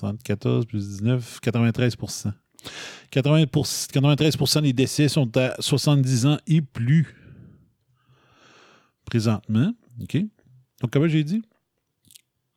[0.01, 1.95] 74 plus 19, 93
[3.11, 7.15] 93% des décès sont à 70 ans et plus
[9.05, 9.73] présentement.
[10.01, 10.17] OK?
[10.79, 11.43] Donc, comment j'ai dit?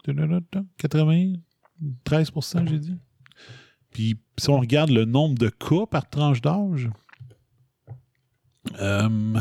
[0.06, 2.96] 93% j'ai dit?
[3.94, 6.90] Puis si on regarde le nombre de cas par tranche d'âge,
[8.80, 9.38] euh,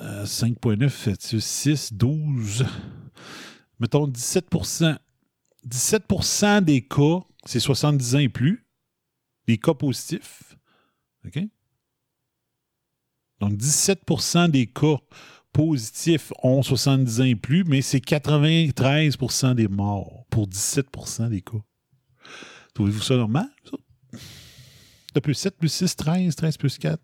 [0.00, 2.66] 5.9 fait 6, 12.
[3.80, 4.98] Mettons 17%
[5.66, 8.66] 17% des cas, c'est 70 ans et plus.
[9.48, 10.56] Les cas positifs.
[11.26, 11.38] OK?
[13.40, 14.96] Donc 17% des cas
[15.54, 21.62] positifs ont 70 ans et plus, mais c'est 93% des morts pour 17% des cas.
[22.74, 23.76] Trouvez-vous ça normal, ça?
[25.14, 27.00] De plus 7 plus 6, 13, 13 plus 4,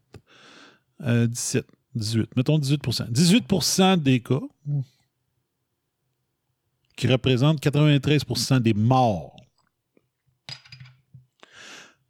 [1.28, 1.64] 17,
[1.94, 2.36] 18.
[2.36, 4.40] Mettons 18% 18% des cas
[6.96, 9.36] qui représentent 93% des morts.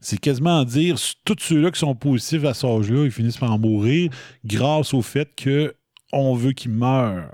[0.00, 0.96] C'est quasiment à dire,
[1.26, 4.10] tous ceux-là qui sont positifs à cet âge-là, ils finissent par en mourir
[4.42, 5.76] grâce au fait que
[6.14, 7.30] on veut qu'il meure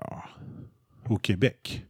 [1.08, 1.86] au Québec.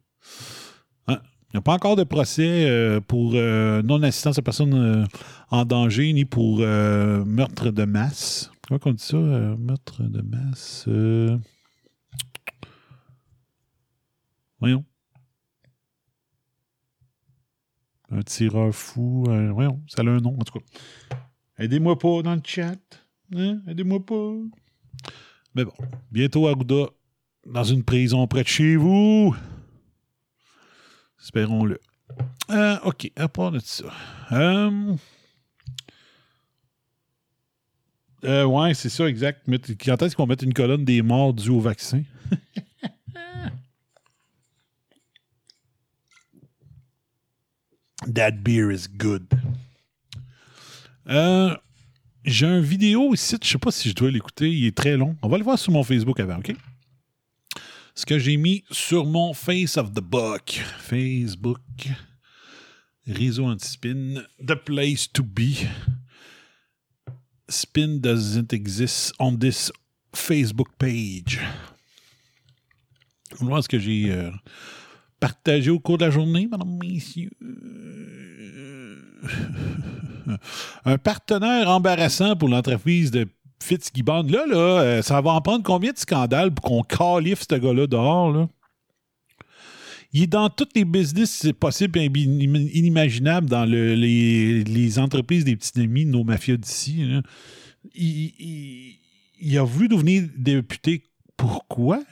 [1.57, 5.07] Il n'y a pas encore de procès euh, pour euh, non-assistance à personne euh,
[5.51, 8.51] en danger ni pour meurtre de masse.
[8.69, 9.17] Comment on dit ça?
[9.17, 10.87] meurtre de masse.
[14.61, 14.85] Voyons.
[18.11, 19.25] Un tireur fou.
[19.55, 21.17] voyons, ça a un nom, en tout cas.
[21.57, 22.77] Aidez-moi pas dans le chat.
[23.35, 23.63] Hein?
[23.67, 24.31] Aidez-moi pas.
[25.55, 25.73] Mais bon,
[26.13, 26.91] bientôt Arruda
[27.47, 29.35] dans une prison près de chez vous.
[31.27, 31.81] Espérons-le.
[32.51, 33.87] Euh, OK, à part de ça.
[34.31, 34.95] Euh,
[38.22, 39.45] euh, ouais, c'est ça, exact.
[39.85, 42.05] Quand est-ce qu'on met une colonne des morts dues au vaccin?
[48.14, 49.27] That beer is good.
[51.09, 51.57] Euh,
[52.24, 55.16] J'ai un vidéo ici, je sais pas si je dois l'écouter, il est très long.
[55.22, 56.55] On va le voir sur mon Facebook avant, OK?
[57.99, 60.61] Ce que j'ai mis sur mon Face of the Book.
[60.81, 61.59] Facebook.
[63.07, 64.23] Réseau anti-spin.
[64.39, 65.67] The place to be.
[67.49, 69.73] Spin doesn't exist on this
[70.15, 71.41] Facebook page.
[73.41, 74.31] Voir ce que j'ai euh,
[75.19, 77.31] partagé au cours de la journée, madame, messieurs.
[80.85, 83.27] Un partenaire embarrassant pour l'entreprise de
[83.63, 84.23] Fitzgibbon.
[84.25, 87.87] Là, là, euh, ça va en prendre combien de scandales pour qu'on califfe ce gars-là
[87.87, 88.49] dehors, là?
[90.13, 95.57] Il est dans tous les business possibles et inim- inimaginables dans le- les, entreprises des
[95.57, 97.05] petits amis nos mafias d'ici.
[97.95, 101.03] Il, a voulu devenir député.
[101.37, 102.03] Pourquoi?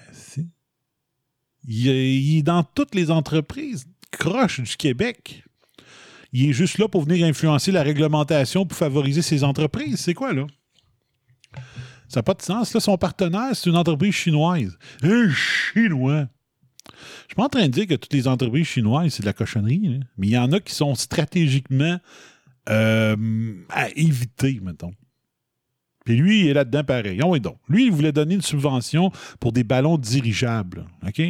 [1.66, 5.44] Il, il est dans toutes les entreprises croches du Québec.
[6.32, 10.00] Il est juste là pour venir influencer la réglementation pour favoriser ses entreprises.
[10.00, 10.46] C'est quoi, là?
[12.08, 12.76] Ça n'a pas de sens.
[12.78, 14.76] Son partenaire, c'est une entreprise chinoise.
[15.02, 16.28] Un Chinois.
[16.86, 19.32] Je suis pas en train de dire que toutes les entreprises chinoises, c'est de la
[19.32, 21.98] cochonnerie, mais il y en a qui sont stratégiquement
[22.68, 24.92] euh, à éviter, mettons.
[26.04, 27.20] Puis lui, il est là-dedans pareil.
[27.22, 27.56] Oh, oui, donc.
[27.68, 30.86] Lui, il voulait donner une subvention pour des ballons dirigeables.
[31.06, 31.22] OK?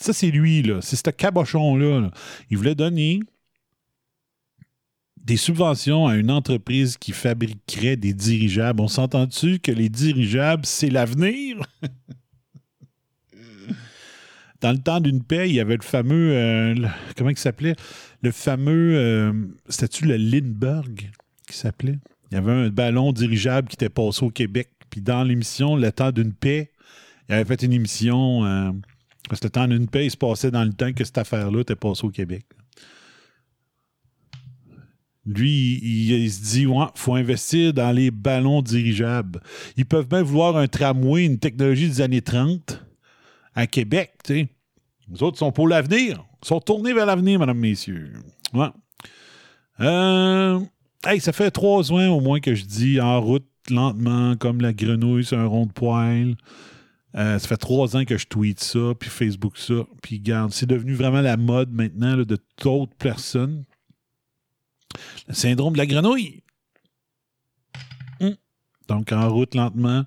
[0.00, 0.64] Ça, c'est lui.
[0.80, 2.00] C'est ce cabochon-là.
[2.00, 2.10] là.
[2.50, 3.20] Il voulait donner
[5.24, 8.80] des subventions à une entreprise qui fabriquerait des dirigeables.
[8.80, 11.56] On s'entend-tu que les dirigeables, c'est l'avenir?
[14.60, 16.30] Dans le temps d'une paix, il y avait le fameux.
[16.32, 16.74] euh,
[17.16, 17.74] comment il s'appelait?
[18.22, 18.96] Le fameux.
[18.96, 19.32] euh,
[19.68, 21.10] C'était-tu le Lindbergh
[21.46, 21.98] qui s'appelait?
[22.30, 24.70] Il y avait un ballon dirigeable qui était passé au Québec.
[24.90, 26.70] Puis dans l'émission Le temps d'une paix,
[27.28, 28.44] il avait fait une émission.
[28.44, 28.70] euh,
[29.28, 31.60] parce que le temps d'une paix, il se passait dans le temps que cette affaire-là
[31.60, 32.44] était passée au Québec.
[35.26, 39.40] Lui, il, se dit, ouais, faut investir dans les ballons dirigeables.
[39.76, 42.84] Ils peuvent bien vouloir un tramway, une technologie des années 30
[43.54, 44.48] à Québec, tu sais.
[45.10, 46.24] Les autres sont pour l'avenir.
[46.42, 48.12] Ils sont tournés vers l'avenir, mesdames, messieurs.
[48.52, 48.68] Ouais.
[49.80, 50.60] Euh,
[51.06, 54.72] hey, ça fait trois ans au moins que je dis en route lentement, comme la
[54.72, 56.36] grenouille sur un rond de poêle.
[57.16, 59.74] Euh, ça fait trois ans que je tweete ça, puis Facebook ça.
[60.02, 63.64] Puis garde, c'est devenu vraiment la mode maintenant là, de d'autres personnes.
[65.28, 66.42] Le syndrome de la grenouille.
[68.20, 68.36] Hum.
[68.88, 70.04] Donc, en route lentement,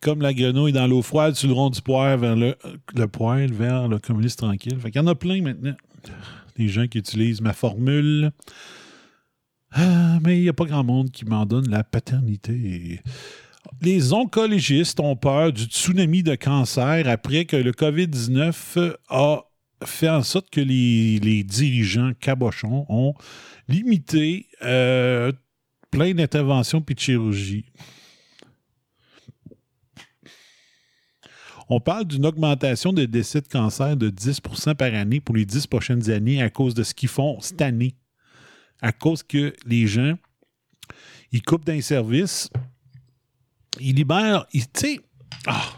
[0.00, 2.56] comme la grenouille dans l'eau froide sur le rond du poêle vers le,
[2.94, 4.78] le poêle vers le communiste tranquille.
[4.78, 5.76] Fait qu'il y en a plein maintenant.
[6.56, 8.32] Des gens qui utilisent ma formule.
[9.72, 13.00] Ah, mais il n'y a pas grand monde qui m'en donne la paternité.
[13.80, 19.44] Les oncologistes ont peur du tsunami de cancer après que le COVID-19 a
[19.86, 23.14] fait en sorte que les, les dirigeants cabochons ont
[23.68, 25.32] limité euh,
[25.90, 27.66] plein d'interventions puis de chirurgie.
[31.68, 35.66] On parle d'une augmentation de décès de cancer de 10% par année pour les 10
[35.68, 37.94] prochaines années à cause de ce qu'ils font cette année.
[38.82, 40.18] À cause que les gens,
[41.30, 42.50] ils coupent d'un service,
[43.80, 45.00] ils libèrent, tu sais,
[45.46, 45.72] ah,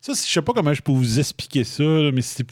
[0.00, 1.82] ça, je sais pas comment je peux vous expliquer ça,
[2.12, 2.46] mais c'est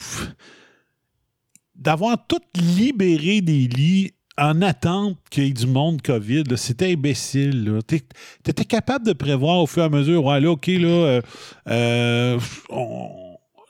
[1.75, 7.65] d'avoir tout libéré des lits en attente qu'il y ait du monde COVID, c'était imbécile.
[7.65, 7.81] là.
[7.81, 8.03] T'es-
[8.43, 11.21] T'étais capable de prévoir au fur et à mesure, ouais, là, OK, là, euh,
[11.69, 12.39] euh,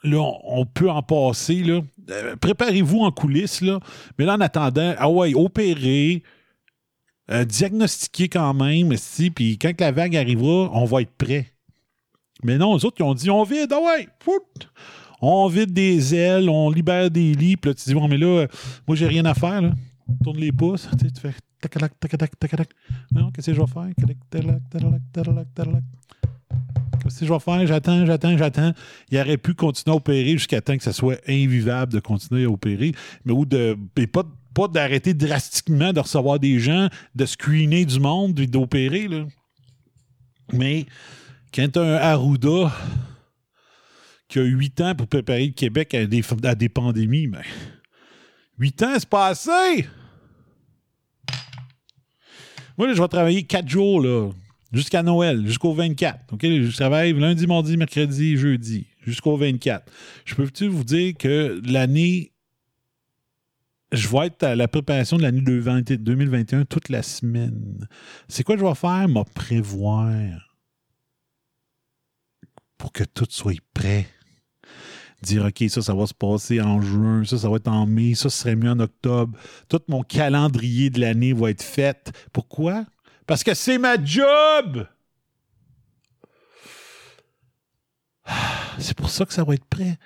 [0.02, 1.62] on, peut en passer.
[2.10, 3.78] Euh, Préparez-vous en coulisses, là.
[4.18, 6.22] Mais là, en attendant, ah ouais, opérer,
[7.44, 11.52] diagnostiquer quand même, si, puis quand la vague arrivera, on va être prêt.
[12.44, 14.42] Mais non, les autres, ils ont dit, on vide, ah ouais, fout!
[15.20, 18.46] On vide des ailes, on libère des lits, puis là, tu dis, bon, mais là,
[18.86, 19.72] moi, j'ai rien à faire, là.
[20.22, 22.68] Tourne les pouces, tu sais, tu fais tac-tac, tac-tac, tac-tac.
[23.12, 23.88] Non, qu'est-ce que je vais faire?
[23.96, 24.12] Qu'est-ce
[27.20, 27.66] que je vais faire?
[27.66, 28.72] J'attends, j'attends, j'attends.
[29.10, 32.50] Il aurait pu continuer à opérer jusqu'à temps que ça soit invivable de continuer à
[32.50, 32.92] opérer,
[33.24, 33.76] mais ou de.
[34.12, 39.24] pas, d'arrêter drastiquement de recevoir des gens, de screener du monde d'opérer, là.
[40.52, 40.86] Mais
[41.52, 42.72] quand as un Arruda
[44.28, 47.42] qui a 8 ans pour préparer le Québec à des, à des pandémies, ben.
[48.58, 49.86] 8 ans, c'est pas assez!
[52.78, 54.30] Moi, je vais travailler quatre jours, là,
[54.72, 56.32] jusqu'à Noël, jusqu'au 24.
[56.32, 56.42] OK?
[56.42, 59.90] Je travaille lundi, mardi, mercredi, jeudi, jusqu'au 24.
[60.24, 62.32] Je peux-tu vous dire que l'année
[63.92, 67.86] je vais être à la préparation de l'année 2021 toute la semaine.
[68.28, 69.08] C'est quoi que je vais faire?
[69.08, 70.10] Me prévoir
[72.78, 74.06] pour que tout soit prêt.
[75.22, 78.14] Dire, OK, ça, ça va se passer en juin, ça, ça va être en mai,
[78.14, 79.36] ça, serait mieux en octobre.
[79.68, 82.12] Tout mon calendrier de l'année va être fait.
[82.32, 82.84] Pourquoi?
[83.26, 84.86] Parce que c'est ma job!
[88.78, 89.96] C'est pour ça que ça va être prêt.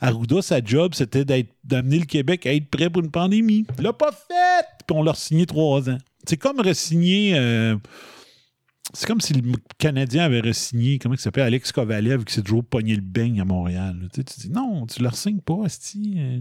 [0.00, 1.24] Arruda, sa job, c'était
[1.64, 3.66] d'amener le Québec à être prêt pour une pandémie.
[3.78, 4.66] Il l'a pas fait!
[4.86, 5.98] Puis on l'a signé trois ans.
[6.26, 7.34] C'est comme resigner.
[7.36, 7.76] Euh,
[8.96, 9.42] c'est comme si le
[9.76, 13.44] Canadien avait resigné, comment il s'appelle, Alex Kovalev, qui s'est toujours pogné le beigne à
[13.44, 14.08] Montréal.
[14.14, 16.14] Tu, dis non, tu ne le signes pas, Asti.
[16.16, 16.38] Euh.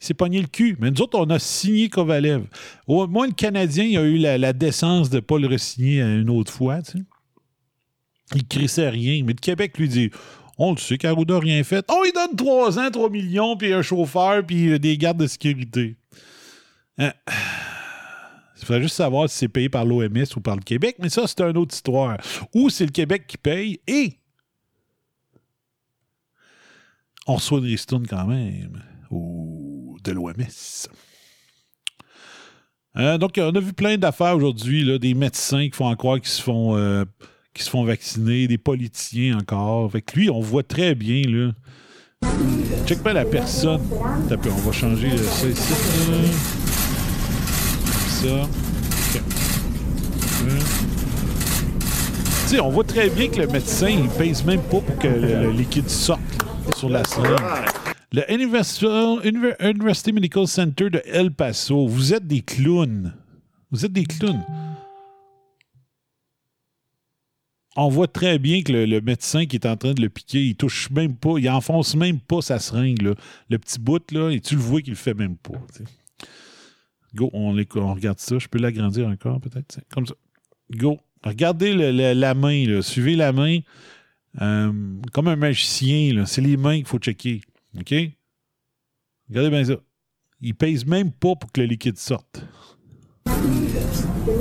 [0.00, 0.76] Il s'est pogné le cul.
[0.80, 2.44] Mais nous autres, on a signé Kovalev.
[2.88, 6.52] Au moins, le Canadien a eu la, décence de ne pas le resigner une autre
[6.52, 6.82] fois.
[6.82, 7.04] Tu sais.
[8.34, 9.22] Il crissait rien.
[9.24, 10.10] Mais le Québec lui dit
[10.58, 11.84] on le sait qu'Arruda n'a rien fait.
[11.88, 15.26] Oh, il donne 3 ans, 3 millions, puis un chauffeur, puis euh, des gardes de
[15.26, 15.96] sécurité.
[16.98, 17.12] Hein?
[18.60, 21.26] Il faudrait juste savoir si c'est payé par l'OMS ou par le Québec, mais ça,
[21.26, 22.18] c'est une autre histoire.
[22.54, 24.18] Ou c'est le Québec qui paye et
[27.26, 28.82] on reçoit des ristournes quand même.
[29.10, 30.34] Ou de l'OMS.
[32.96, 36.42] Euh, donc, on a vu plein d'affaires aujourd'hui, des médecins qui font croire qu'ils se
[36.42, 37.04] font euh,
[37.54, 39.84] qui se font vacciner, des politiciens encore.
[39.86, 41.52] Avec lui, on voit très bien, là.
[42.86, 43.80] Check pas la personne.
[44.30, 46.79] On va changer ça ici.
[48.20, 48.46] Ça.
[52.46, 55.50] Sais, on voit très bien que le médecin, il pèse même pas pour que le,
[55.52, 56.20] liquide sorte
[56.76, 57.40] sur la seringue.
[58.12, 63.14] Le University Medical Center de El Paso, vous êtes des clowns.
[63.70, 64.44] Vous êtes des clowns
[67.76, 70.56] on voit très bien que le, médecin qui est en train de le piquer, il
[70.56, 73.14] touche même pas, il enfonce même pas sa seringue.
[73.48, 75.54] Le petit bout, là, et tu le vois qu'il le fait même pas.
[77.14, 78.38] Go, on, regarde ça.
[78.38, 79.80] Je peux l'agrandir encore, peut-être.
[79.92, 80.14] Comme ça.
[80.70, 80.98] Go.
[81.24, 81.74] Regardez
[82.14, 83.58] la main, suivez la main.
[84.40, 84.72] Euh,
[85.12, 87.42] comme un magicien, c'est les mains qu'il faut checker.
[87.78, 87.94] OK?
[89.28, 89.76] Regardez bien ça.
[90.40, 92.44] Il pèse même pas pour que le liquide sorte.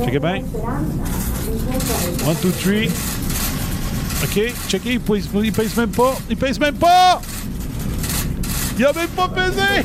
[0.06, 0.44] Checkez bien.
[2.26, 2.90] One, two, three.
[4.24, 6.18] OK, checkez, il pèse, il pèse même pas.
[6.30, 7.22] Il pèse même pas!
[8.78, 9.84] Il a même pas pesé!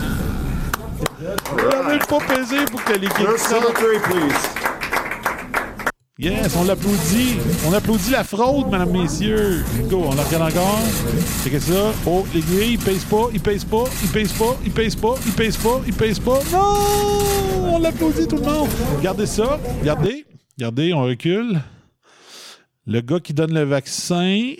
[1.20, 3.28] il a même pas pesé pour que l'équipe
[6.18, 7.38] Yes, on l'applaudit.
[7.66, 9.64] On applaudit la fraude, mesdames, messieurs.
[9.88, 10.78] Go, on la regarde encore.
[11.42, 11.92] C'est que ça.
[12.06, 15.32] Oh, l'aiguille, il pèse pas, il pèse pas, il pèse pas, il pèse pas, il
[15.32, 16.38] pèse pas, il pèse pas.
[16.52, 17.72] Non!
[17.72, 18.68] On l'applaudit tout le monde.
[18.98, 19.58] Regardez ça.
[19.80, 20.26] Regardez.
[20.58, 21.60] Regardez, on recule.
[22.86, 24.52] Le gars qui donne le vaccin.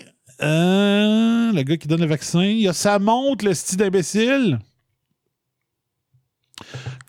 [0.43, 2.45] Euh, le gars qui donne le vaccin.
[2.45, 4.59] Il a sa montre, le style d'imbécile.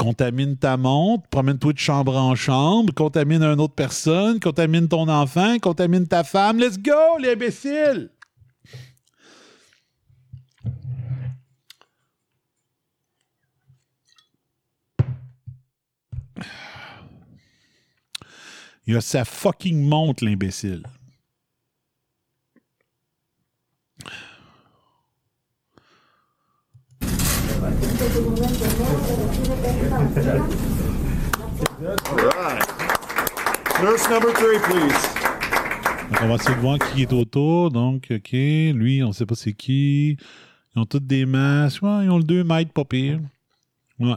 [0.01, 5.59] Contamine ta montre, promène-toi de chambre en chambre, contamine une autre personne, contamine ton enfant,
[5.59, 6.57] contamine ta femme.
[6.57, 8.09] Let's go, l'imbécile!
[18.87, 20.81] Il a sa fucking montre, l'imbécile.
[33.81, 35.21] Nurse number three, please.
[36.21, 37.71] on va essayer de voir qui est autour.
[37.71, 38.31] Donc, OK.
[38.31, 40.17] Lui, on ne sait pas c'est qui.
[40.75, 41.81] Ils ont tous des masques.
[41.81, 43.19] ils ont le 2 mètres, pas pire.
[43.99, 44.15] Ouais.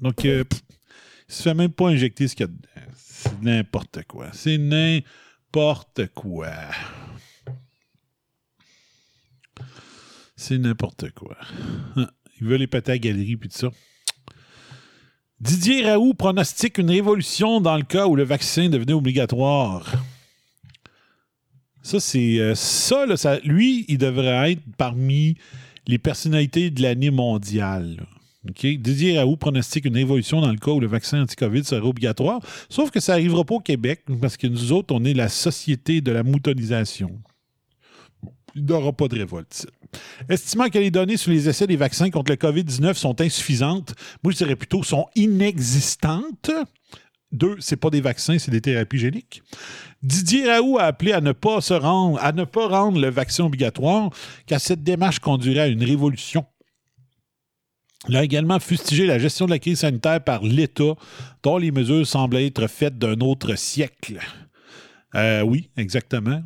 [0.00, 0.44] Donc, euh,
[1.28, 2.92] il se fait même pas injecter ce qu'il y a dedans.
[2.96, 4.28] C'est n'importe quoi.
[4.32, 6.52] C'est n'importe quoi.
[10.36, 11.36] C'est n'importe quoi.
[11.96, 12.10] Ah.
[12.40, 13.70] Il veut les péter à la galerie puis tout ça.
[15.40, 19.90] Didier Raoult pronostique une révolution dans le cas où le vaccin devenait obligatoire.
[21.82, 22.38] Ça, c'est.
[22.38, 23.06] Euh, ça,
[23.42, 25.36] lui, il devrait être parmi
[25.86, 28.06] les personnalités de l'année mondiale.
[28.44, 32.40] Didier Raoult pronostique une révolution dans le cas où le vaccin anti-COVID serait obligatoire.
[32.68, 36.00] Sauf que ça n'arrivera pas au Québec parce que nous autres, on est la société
[36.00, 37.18] de la moutonisation.
[38.54, 39.66] Il n'y aura pas de révolte.
[40.28, 44.32] Estimant que les données sur les essais des vaccins contre le COVID-19 sont insuffisantes, moi
[44.32, 46.50] je dirais plutôt sont inexistantes.
[47.32, 49.42] Deux, c'est pas des vaccins, c'est des thérapies géniques.
[50.02, 54.10] Didier Raoult a appelé à ne pas rendre, à ne pas rendre le vaccin obligatoire,
[54.46, 56.44] car cette démarche conduirait à une révolution.
[58.08, 60.94] Il a également fustigé la gestion de la crise sanitaire par l'État,
[61.42, 64.18] dont les mesures semblent être faites d'un autre siècle.
[65.16, 66.42] Euh, oui, exactement.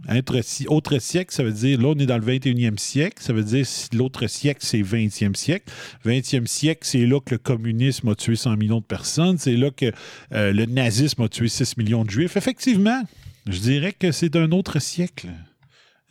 [0.69, 3.23] Autre, siècle, ça veut dire, là, on est dans le 21e siècle.
[3.23, 5.71] Ça veut dire, si l'autre siècle, c'est 20e siècle.
[6.07, 9.37] 20e siècle, c'est là que le communisme a tué 100 millions de personnes.
[9.39, 9.93] C'est là que
[10.33, 12.37] euh, le nazisme a tué 6 millions de juifs.
[12.37, 13.03] Effectivement,
[13.47, 15.29] je dirais que c'est un autre siècle,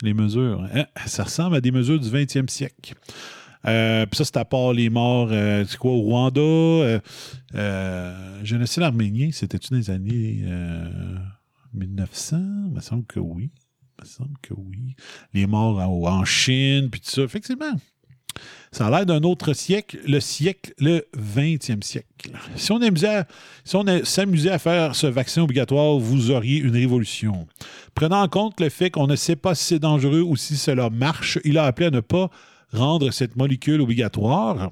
[0.04, 0.68] les mesures.
[0.76, 0.86] Hein?
[1.08, 2.94] Ça ressemble à des mesures du 20e siècle.
[3.66, 6.42] Euh, puis ça, c'est à part les morts, euh, c'est quoi, au Rwanda.
[7.56, 10.44] Euh, génocide arménien, c'était-tu les années
[11.74, 12.38] 1900?
[12.68, 13.52] Il me semble que oui.
[13.98, 14.96] Il me semble que oui.
[15.34, 17.22] Les morts en, Chine, puis tout ça.
[17.22, 17.76] Effectivement.
[18.72, 22.32] Ça a l'air d'un autre siècle, le siècle, le 20e siècle.
[22.56, 27.48] Si on s'amusait on à faire ce vaccin obligatoire, vous auriez une révolution.
[27.94, 30.90] Prenant en compte le fait qu'on ne sait pas si c'est dangereux ou si cela
[30.90, 32.32] marche, il a appelé à ne pas
[32.72, 34.72] rendre cette molécule obligatoire.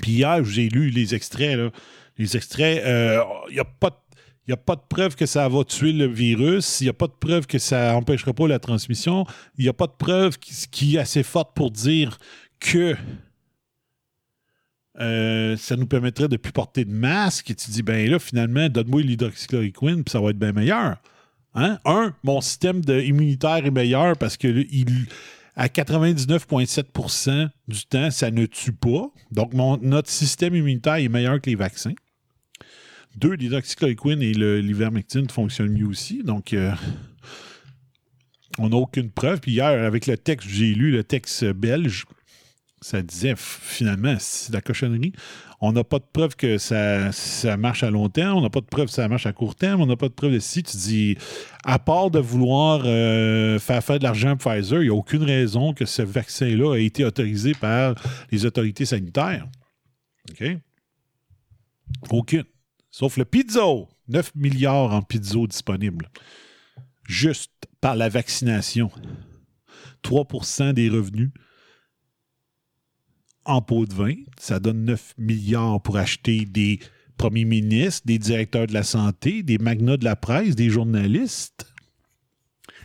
[0.00, 1.72] Puis hier, j'ai lu les extraits.
[2.16, 3.96] Les extraits, il euh, n'y a pas de
[4.46, 6.80] il n'y a pas de preuve que ça va tuer le virus.
[6.80, 9.24] Il n'y a pas de preuve que ça n'empêchera pas la transmission.
[9.56, 12.18] Il n'y a pas de preuve qui, est assez forte pour dire
[12.60, 12.94] que
[15.00, 17.50] euh, ça nous permettrait de plus porter de masque.
[17.50, 20.96] Et tu dis, ben là, finalement, donne-moi l'hydroxychloroquine, puis ça va être bien meilleur.
[21.54, 21.78] Hein?
[21.86, 25.06] Un, mon système immunitaire est meilleur parce que il,
[25.56, 29.10] à 99,7% du temps, ça ne tue pas.
[29.30, 31.94] Donc, notre système immunitaire est meilleur que les vaccins.
[33.16, 36.22] Deux, l'hydroxychloroquine et l'ivermectine fonctionnent mieux aussi.
[36.22, 36.72] Donc, euh,
[38.58, 39.40] on n'a aucune preuve.
[39.40, 42.06] Puis hier, avec le texte, j'ai lu le texte belge,
[42.80, 45.12] ça disait finalement, c'est de la cochonnerie.
[45.60, 47.10] On n'a pas de preuve que ça,
[47.56, 49.80] marche à long terme, on n'a pas de preuve que ça marche à court terme,
[49.80, 50.62] on n'a pas de preuve de si.
[50.62, 51.16] Tu dis,
[51.64, 55.22] à part de vouloir euh, faire faire de l'argent à Pfizer, il n'y a aucune
[55.22, 57.94] raison que ce vaccin-là ait été autorisé par
[58.30, 59.46] les autorités sanitaires.
[60.30, 60.44] OK?
[62.10, 62.44] Aucune.
[62.94, 63.88] Sauf le pizzo.
[64.06, 66.08] 9 milliards en pizzo disponibles.
[67.08, 68.88] Juste par la vaccination.
[70.04, 71.32] 3% des revenus
[73.44, 74.14] en pot de vin.
[74.38, 76.78] Ça donne 9 milliards pour acheter des
[77.16, 81.66] premiers ministres, des directeurs de la santé, des magnats de la presse, des journalistes,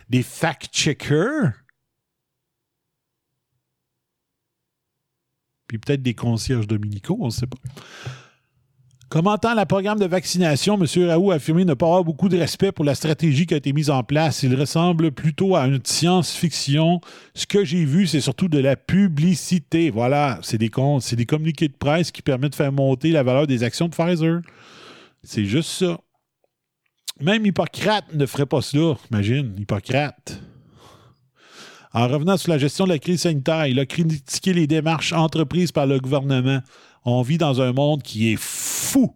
[0.08, 1.52] des fact-checkers,
[5.68, 7.58] puis peut-être des concierges dominicaux, on ne sait pas.
[9.10, 11.08] Commentant le programme de vaccination, M.
[11.08, 13.72] Raoult a affirmé ne pas avoir beaucoup de respect pour la stratégie qui a été
[13.72, 14.44] mise en place.
[14.44, 17.00] Il ressemble plutôt à une science-fiction.
[17.34, 19.90] Ce que j'ai vu, c'est surtout de la publicité.
[19.90, 23.48] Voilà, c'est des, c'est des communiqués de presse qui permettent de faire monter la valeur
[23.48, 24.42] des actions de Pfizer.
[25.24, 25.98] C'est juste ça.
[27.20, 30.40] Même Hippocrate ne ferait pas cela, imagine, Hippocrate.
[31.92, 35.72] En revenant sur la gestion de la crise sanitaire, il a critiqué les démarches entreprises
[35.72, 36.60] par le gouvernement.
[37.04, 39.14] On vit dans un monde qui est fou.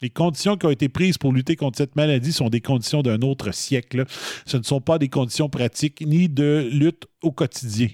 [0.00, 3.20] Les conditions qui ont été prises pour lutter contre cette maladie sont des conditions d'un
[3.22, 4.04] autre siècle.
[4.46, 7.88] Ce ne sont pas des conditions pratiques ni de lutte au quotidien.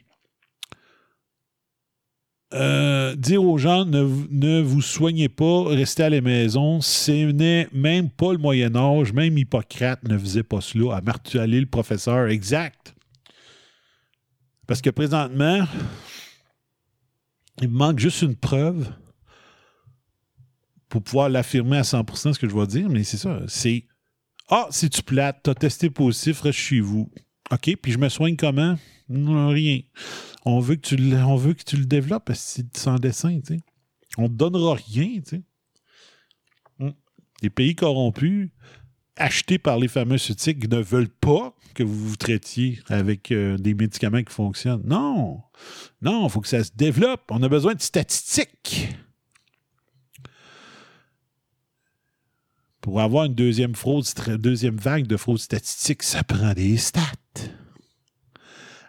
[2.52, 8.10] Euh, dire aux gens ne, vous soignez pas, restez à la maison, ce n'est même
[8.10, 12.28] pas le Moyen Âge, même Hippocrate ne faisait pas cela, à marteler le professeur.
[12.28, 12.94] Exact.
[14.68, 15.64] Parce que présentement,
[17.60, 18.92] il me manque juste une preuve
[20.88, 23.40] pour pouvoir l'affirmer à 100% ce que je vais dire, mais c'est ça.
[23.48, 23.86] C'est
[24.48, 27.10] Ah, si tu plates, tu as testé positif, reste chez vous.
[27.50, 28.76] OK, puis je me soigne comment?
[29.08, 29.80] Rien.
[30.44, 33.60] On veut que tu le, on veut que tu le développes sans dessin, tu sais.
[34.16, 35.42] On te donnera rien, tu.
[36.78, 36.92] Hmm.
[37.42, 38.50] Les pays corrompus,
[39.16, 44.22] achetés par les pharmaceutiques, ne veulent pas que vous vous traitiez avec euh, des médicaments
[44.22, 44.82] qui fonctionnent.
[44.84, 45.42] Non.
[46.02, 47.22] Non, il faut que ça se développe.
[47.30, 48.88] On a besoin de statistiques.
[52.80, 54.04] Pour avoir une deuxième fraude,
[54.38, 57.00] deuxième vague de fraude statistique, ça prend des stats.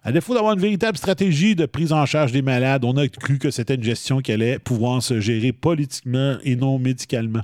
[0.04, 3.40] À défaut d'avoir une véritable stratégie de prise en charge des malades, on a cru
[3.40, 7.42] que c'était une gestion qui allait pouvoir se gérer politiquement et non médicalement.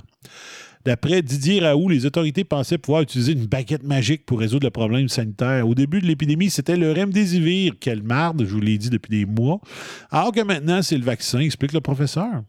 [0.84, 5.08] D'après Didier Raoult, les autorités pensaient pouvoir utiliser une baguette magique pour résoudre le problème
[5.08, 5.68] sanitaire.
[5.68, 7.74] Au début de l'épidémie, c'était le remdesivir.
[7.80, 9.60] Quelle marde, je vous l'ai dit depuis des mois.
[10.10, 12.42] Alors que maintenant, c'est le vaccin, explique le professeur.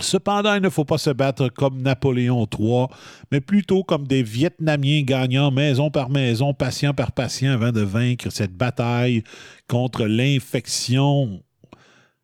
[0.00, 2.86] Cependant, il ne faut pas se battre comme Napoléon III,
[3.30, 8.30] mais plutôt comme des Vietnamiens gagnant maison par maison, patient par patient, avant de vaincre
[8.30, 9.22] cette bataille
[9.68, 11.42] contre l'infection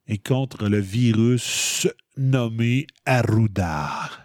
[0.08, 4.19] et contre le virus nommé Arruda.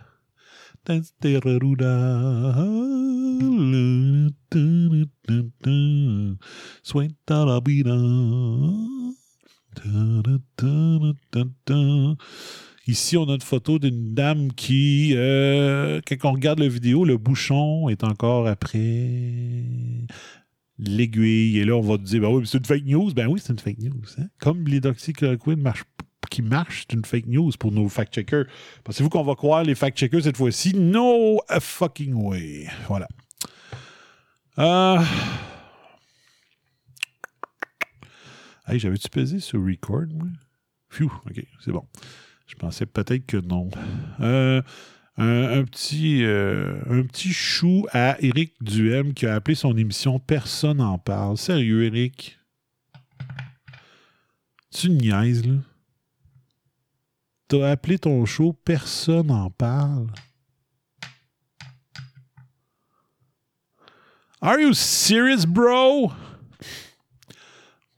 [12.88, 17.18] Ici, on a une photo d'une dame qui, euh, quand on regarde la vidéo, le
[17.18, 19.64] bouchon est encore après
[20.78, 21.58] l'aiguille.
[21.58, 23.12] Et là, on va te dire, ben oui, c'est une fake news.
[23.14, 24.04] Ben oui, c'est une fake news.
[24.20, 24.28] hein.
[24.40, 25.84] Comme l'hydroxychloroquine marche,
[26.36, 28.46] qui marche, c'est une fake news pour nos fact-checkers.
[28.84, 30.76] Pensez-vous qu'on va croire les fact-checkers cette fois-ci?
[30.76, 32.68] No fucking way.
[32.90, 33.08] Voilà.
[34.60, 35.02] Euh...
[38.68, 40.28] Hey, j'avais-tu pesé sur record, moi?
[40.90, 41.86] Phew, ok, c'est bon.
[42.48, 43.70] Je pensais peut-être que non.
[44.20, 44.62] Euh,
[45.16, 50.78] un, petit, euh, un petit chou à Éric Duhem qui a appelé son émission Personne
[50.78, 51.38] n'en parle.
[51.38, 52.38] Sérieux, Éric?
[54.72, 55.56] Tu niaises, là?
[57.48, 60.08] T'as appelé ton show Personne n'en parle?
[64.42, 66.12] Are you serious, bro?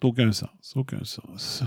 [0.03, 1.63] Aucun sens, aucun sens.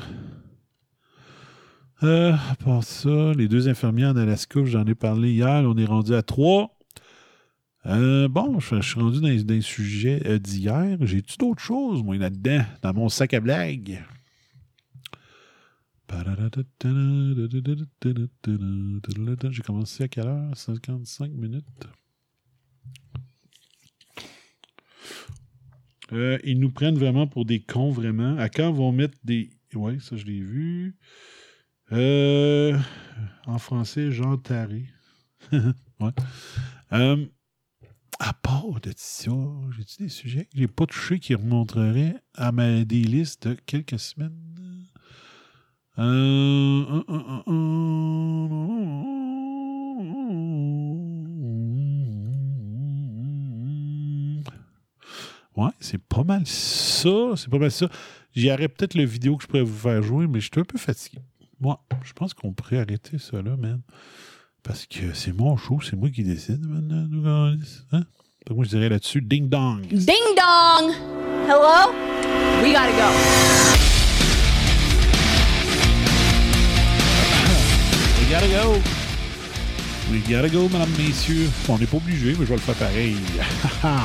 [2.03, 6.15] Euh, à part ça, les deux infirmières d'Alaska, j'en ai parlé hier, on est rendu
[6.15, 6.79] à trois.
[7.87, 10.99] Euh, bon, je, suis rendu dans, les sujets euh, d'hier.
[11.01, 14.03] J'ai-tu d'autres choses, moi, là-dedans, dans mon sac à blagues?
[19.51, 20.57] J'ai commencé à quelle heure?
[20.57, 21.65] 55 minutes.
[26.13, 28.37] Ils nous prennent vraiment pour des cons, vraiment.
[28.39, 29.51] À quand vont mettre des.
[29.75, 30.97] Oui, ça, je l'ai vu.
[31.93, 32.77] Euh,
[33.47, 34.87] en français, Jean Taré.
[35.53, 36.11] ouais.
[36.93, 37.27] Euh,
[38.19, 39.33] à part de ça,
[39.77, 40.45] j'ai-tu des sujets?
[40.45, 44.60] Que j'ai pas touchés qui remonteraient à ma, des listes de quelques semaines?
[46.01, 47.03] Euh,
[55.57, 57.09] Ouais, c'est pas mal ça.
[57.37, 57.87] C'est pas mal ça.
[58.35, 60.65] J'y aurais peut-être le vidéo que je pourrais vous faire jouer, mais je suis un
[60.65, 61.19] peu fatigué.
[61.61, 63.81] Moi, je pense qu'on pourrait arrêter ça là, man.
[64.63, 67.07] Parce que c'est mon show, c'est moi qui décide maintenant.
[67.09, 68.05] nous, Hein?
[68.47, 69.83] Donc moi, je dirais là-dessus, ding dong.
[69.89, 70.93] Ding dong!
[71.47, 71.93] Hello?
[72.63, 73.80] We gotta go.
[78.31, 78.79] Gotta go.
[80.11, 81.51] We gotta go, mesdames, messieurs.
[81.69, 83.17] On n'est pas obligé, mais je vais le faire pareil.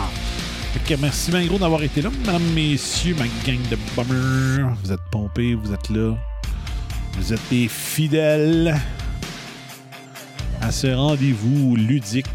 [0.86, 4.76] Que merci bien gros d'avoir été là, mesdames, messieurs, ma gang de bummers.
[4.84, 6.16] Vous êtes pompés, vous êtes là.
[7.14, 8.76] Vous êtes des fidèles
[10.62, 12.28] à ce rendez-vous ludique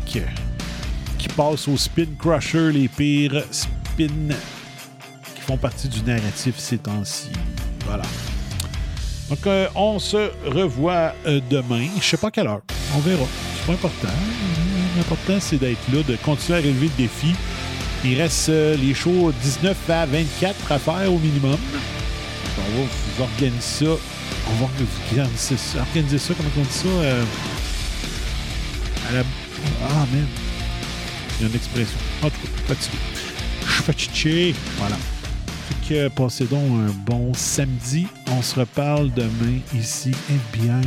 [1.18, 4.34] qui passe au Spin Crusher, les pires spins
[5.34, 7.30] qui font partie du narratif ces temps-ci.
[7.84, 8.04] Voilà.
[9.30, 11.86] Donc, euh, on se revoit euh, demain.
[12.00, 12.62] Je sais pas quelle heure.
[12.96, 13.24] On verra.
[13.56, 14.08] C'est pas important.
[14.96, 17.32] L'important, c'est d'être là, de continuer à relever le défi.
[18.04, 21.56] Il reste euh, les shows 19 à 24 à faire au minimum.
[22.58, 23.84] On va vous organiser ça.
[23.86, 25.78] On va organiser ça.
[25.78, 26.88] Organiser ça, comment on dit ça?
[29.08, 29.20] à la...
[29.84, 30.26] Ah, man.
[31.38, 31.98] Il y a une expression.
[32.22, 32.98] En tout cas, fatigué.
[33.64, 34.54] Je suis fatigué.
[34.78, 34.96] Voilà.
[35.90, 38.06] Que passez donc un bon samedi.
[38.30, 40.12] On se reparle demain ici.
[40.30, 40.80] Et bien,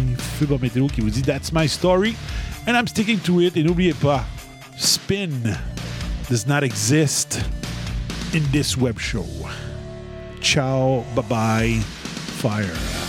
[0.62, 2.16] Météo qui vous dit That's my story.
[2.66, 3.58] And I'm sticking to it.
[3.58, 4.24] Et n'oubliez pas,
[4.78, 5.58] spin
[6.30, 7.42] does not exist
[8.34, 9.26] in this web show.
[10.40, 11.82] Ciao, bye bye,
[12.40, 13.03] fire.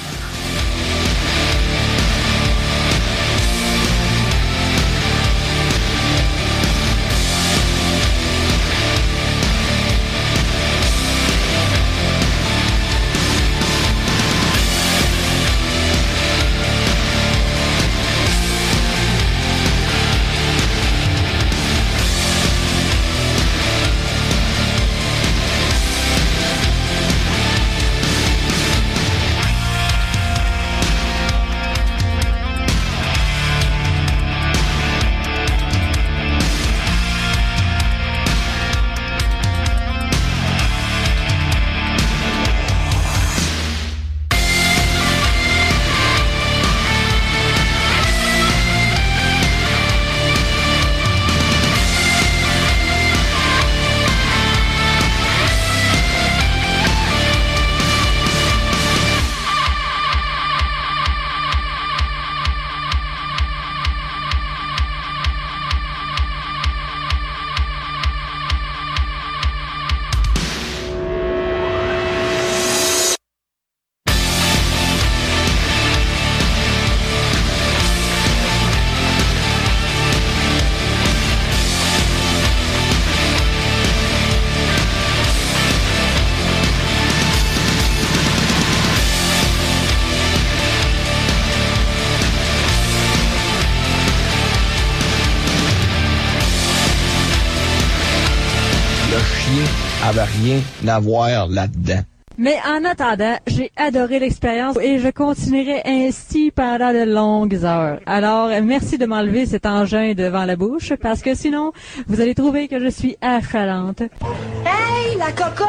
[100.89, 102.03] À voir là-dedans.
[102.37, 108.01] Mais en attendant, j'ai adoré l'expérience et je continuerai ainsi pendant de longues heures.
[108.07, 111.73] Alors, merci de m'enlever cet engin devant la bouche parce que sinon,
[112.09, 114.01] vous allez trouver que je suis achalante.
[114.01, 115.69] Hey, la cocotte!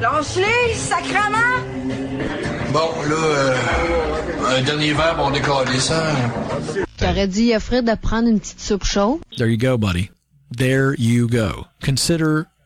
[0.00, 1.58] Lance-les, sacrement!
[2.72, 6.04] Bon, là, euh, un dernier verre, on décolle ça.
[7.00, 9.18] J'aurais dit à Fred de prendre une petite soupe chaude.
[9.36, 10.10] There you go, buddy.
[10.56, 11.66] There you go.
[11.84, 12.46] Consider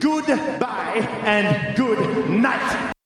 [0.00, 2.97] Goodbye and good night.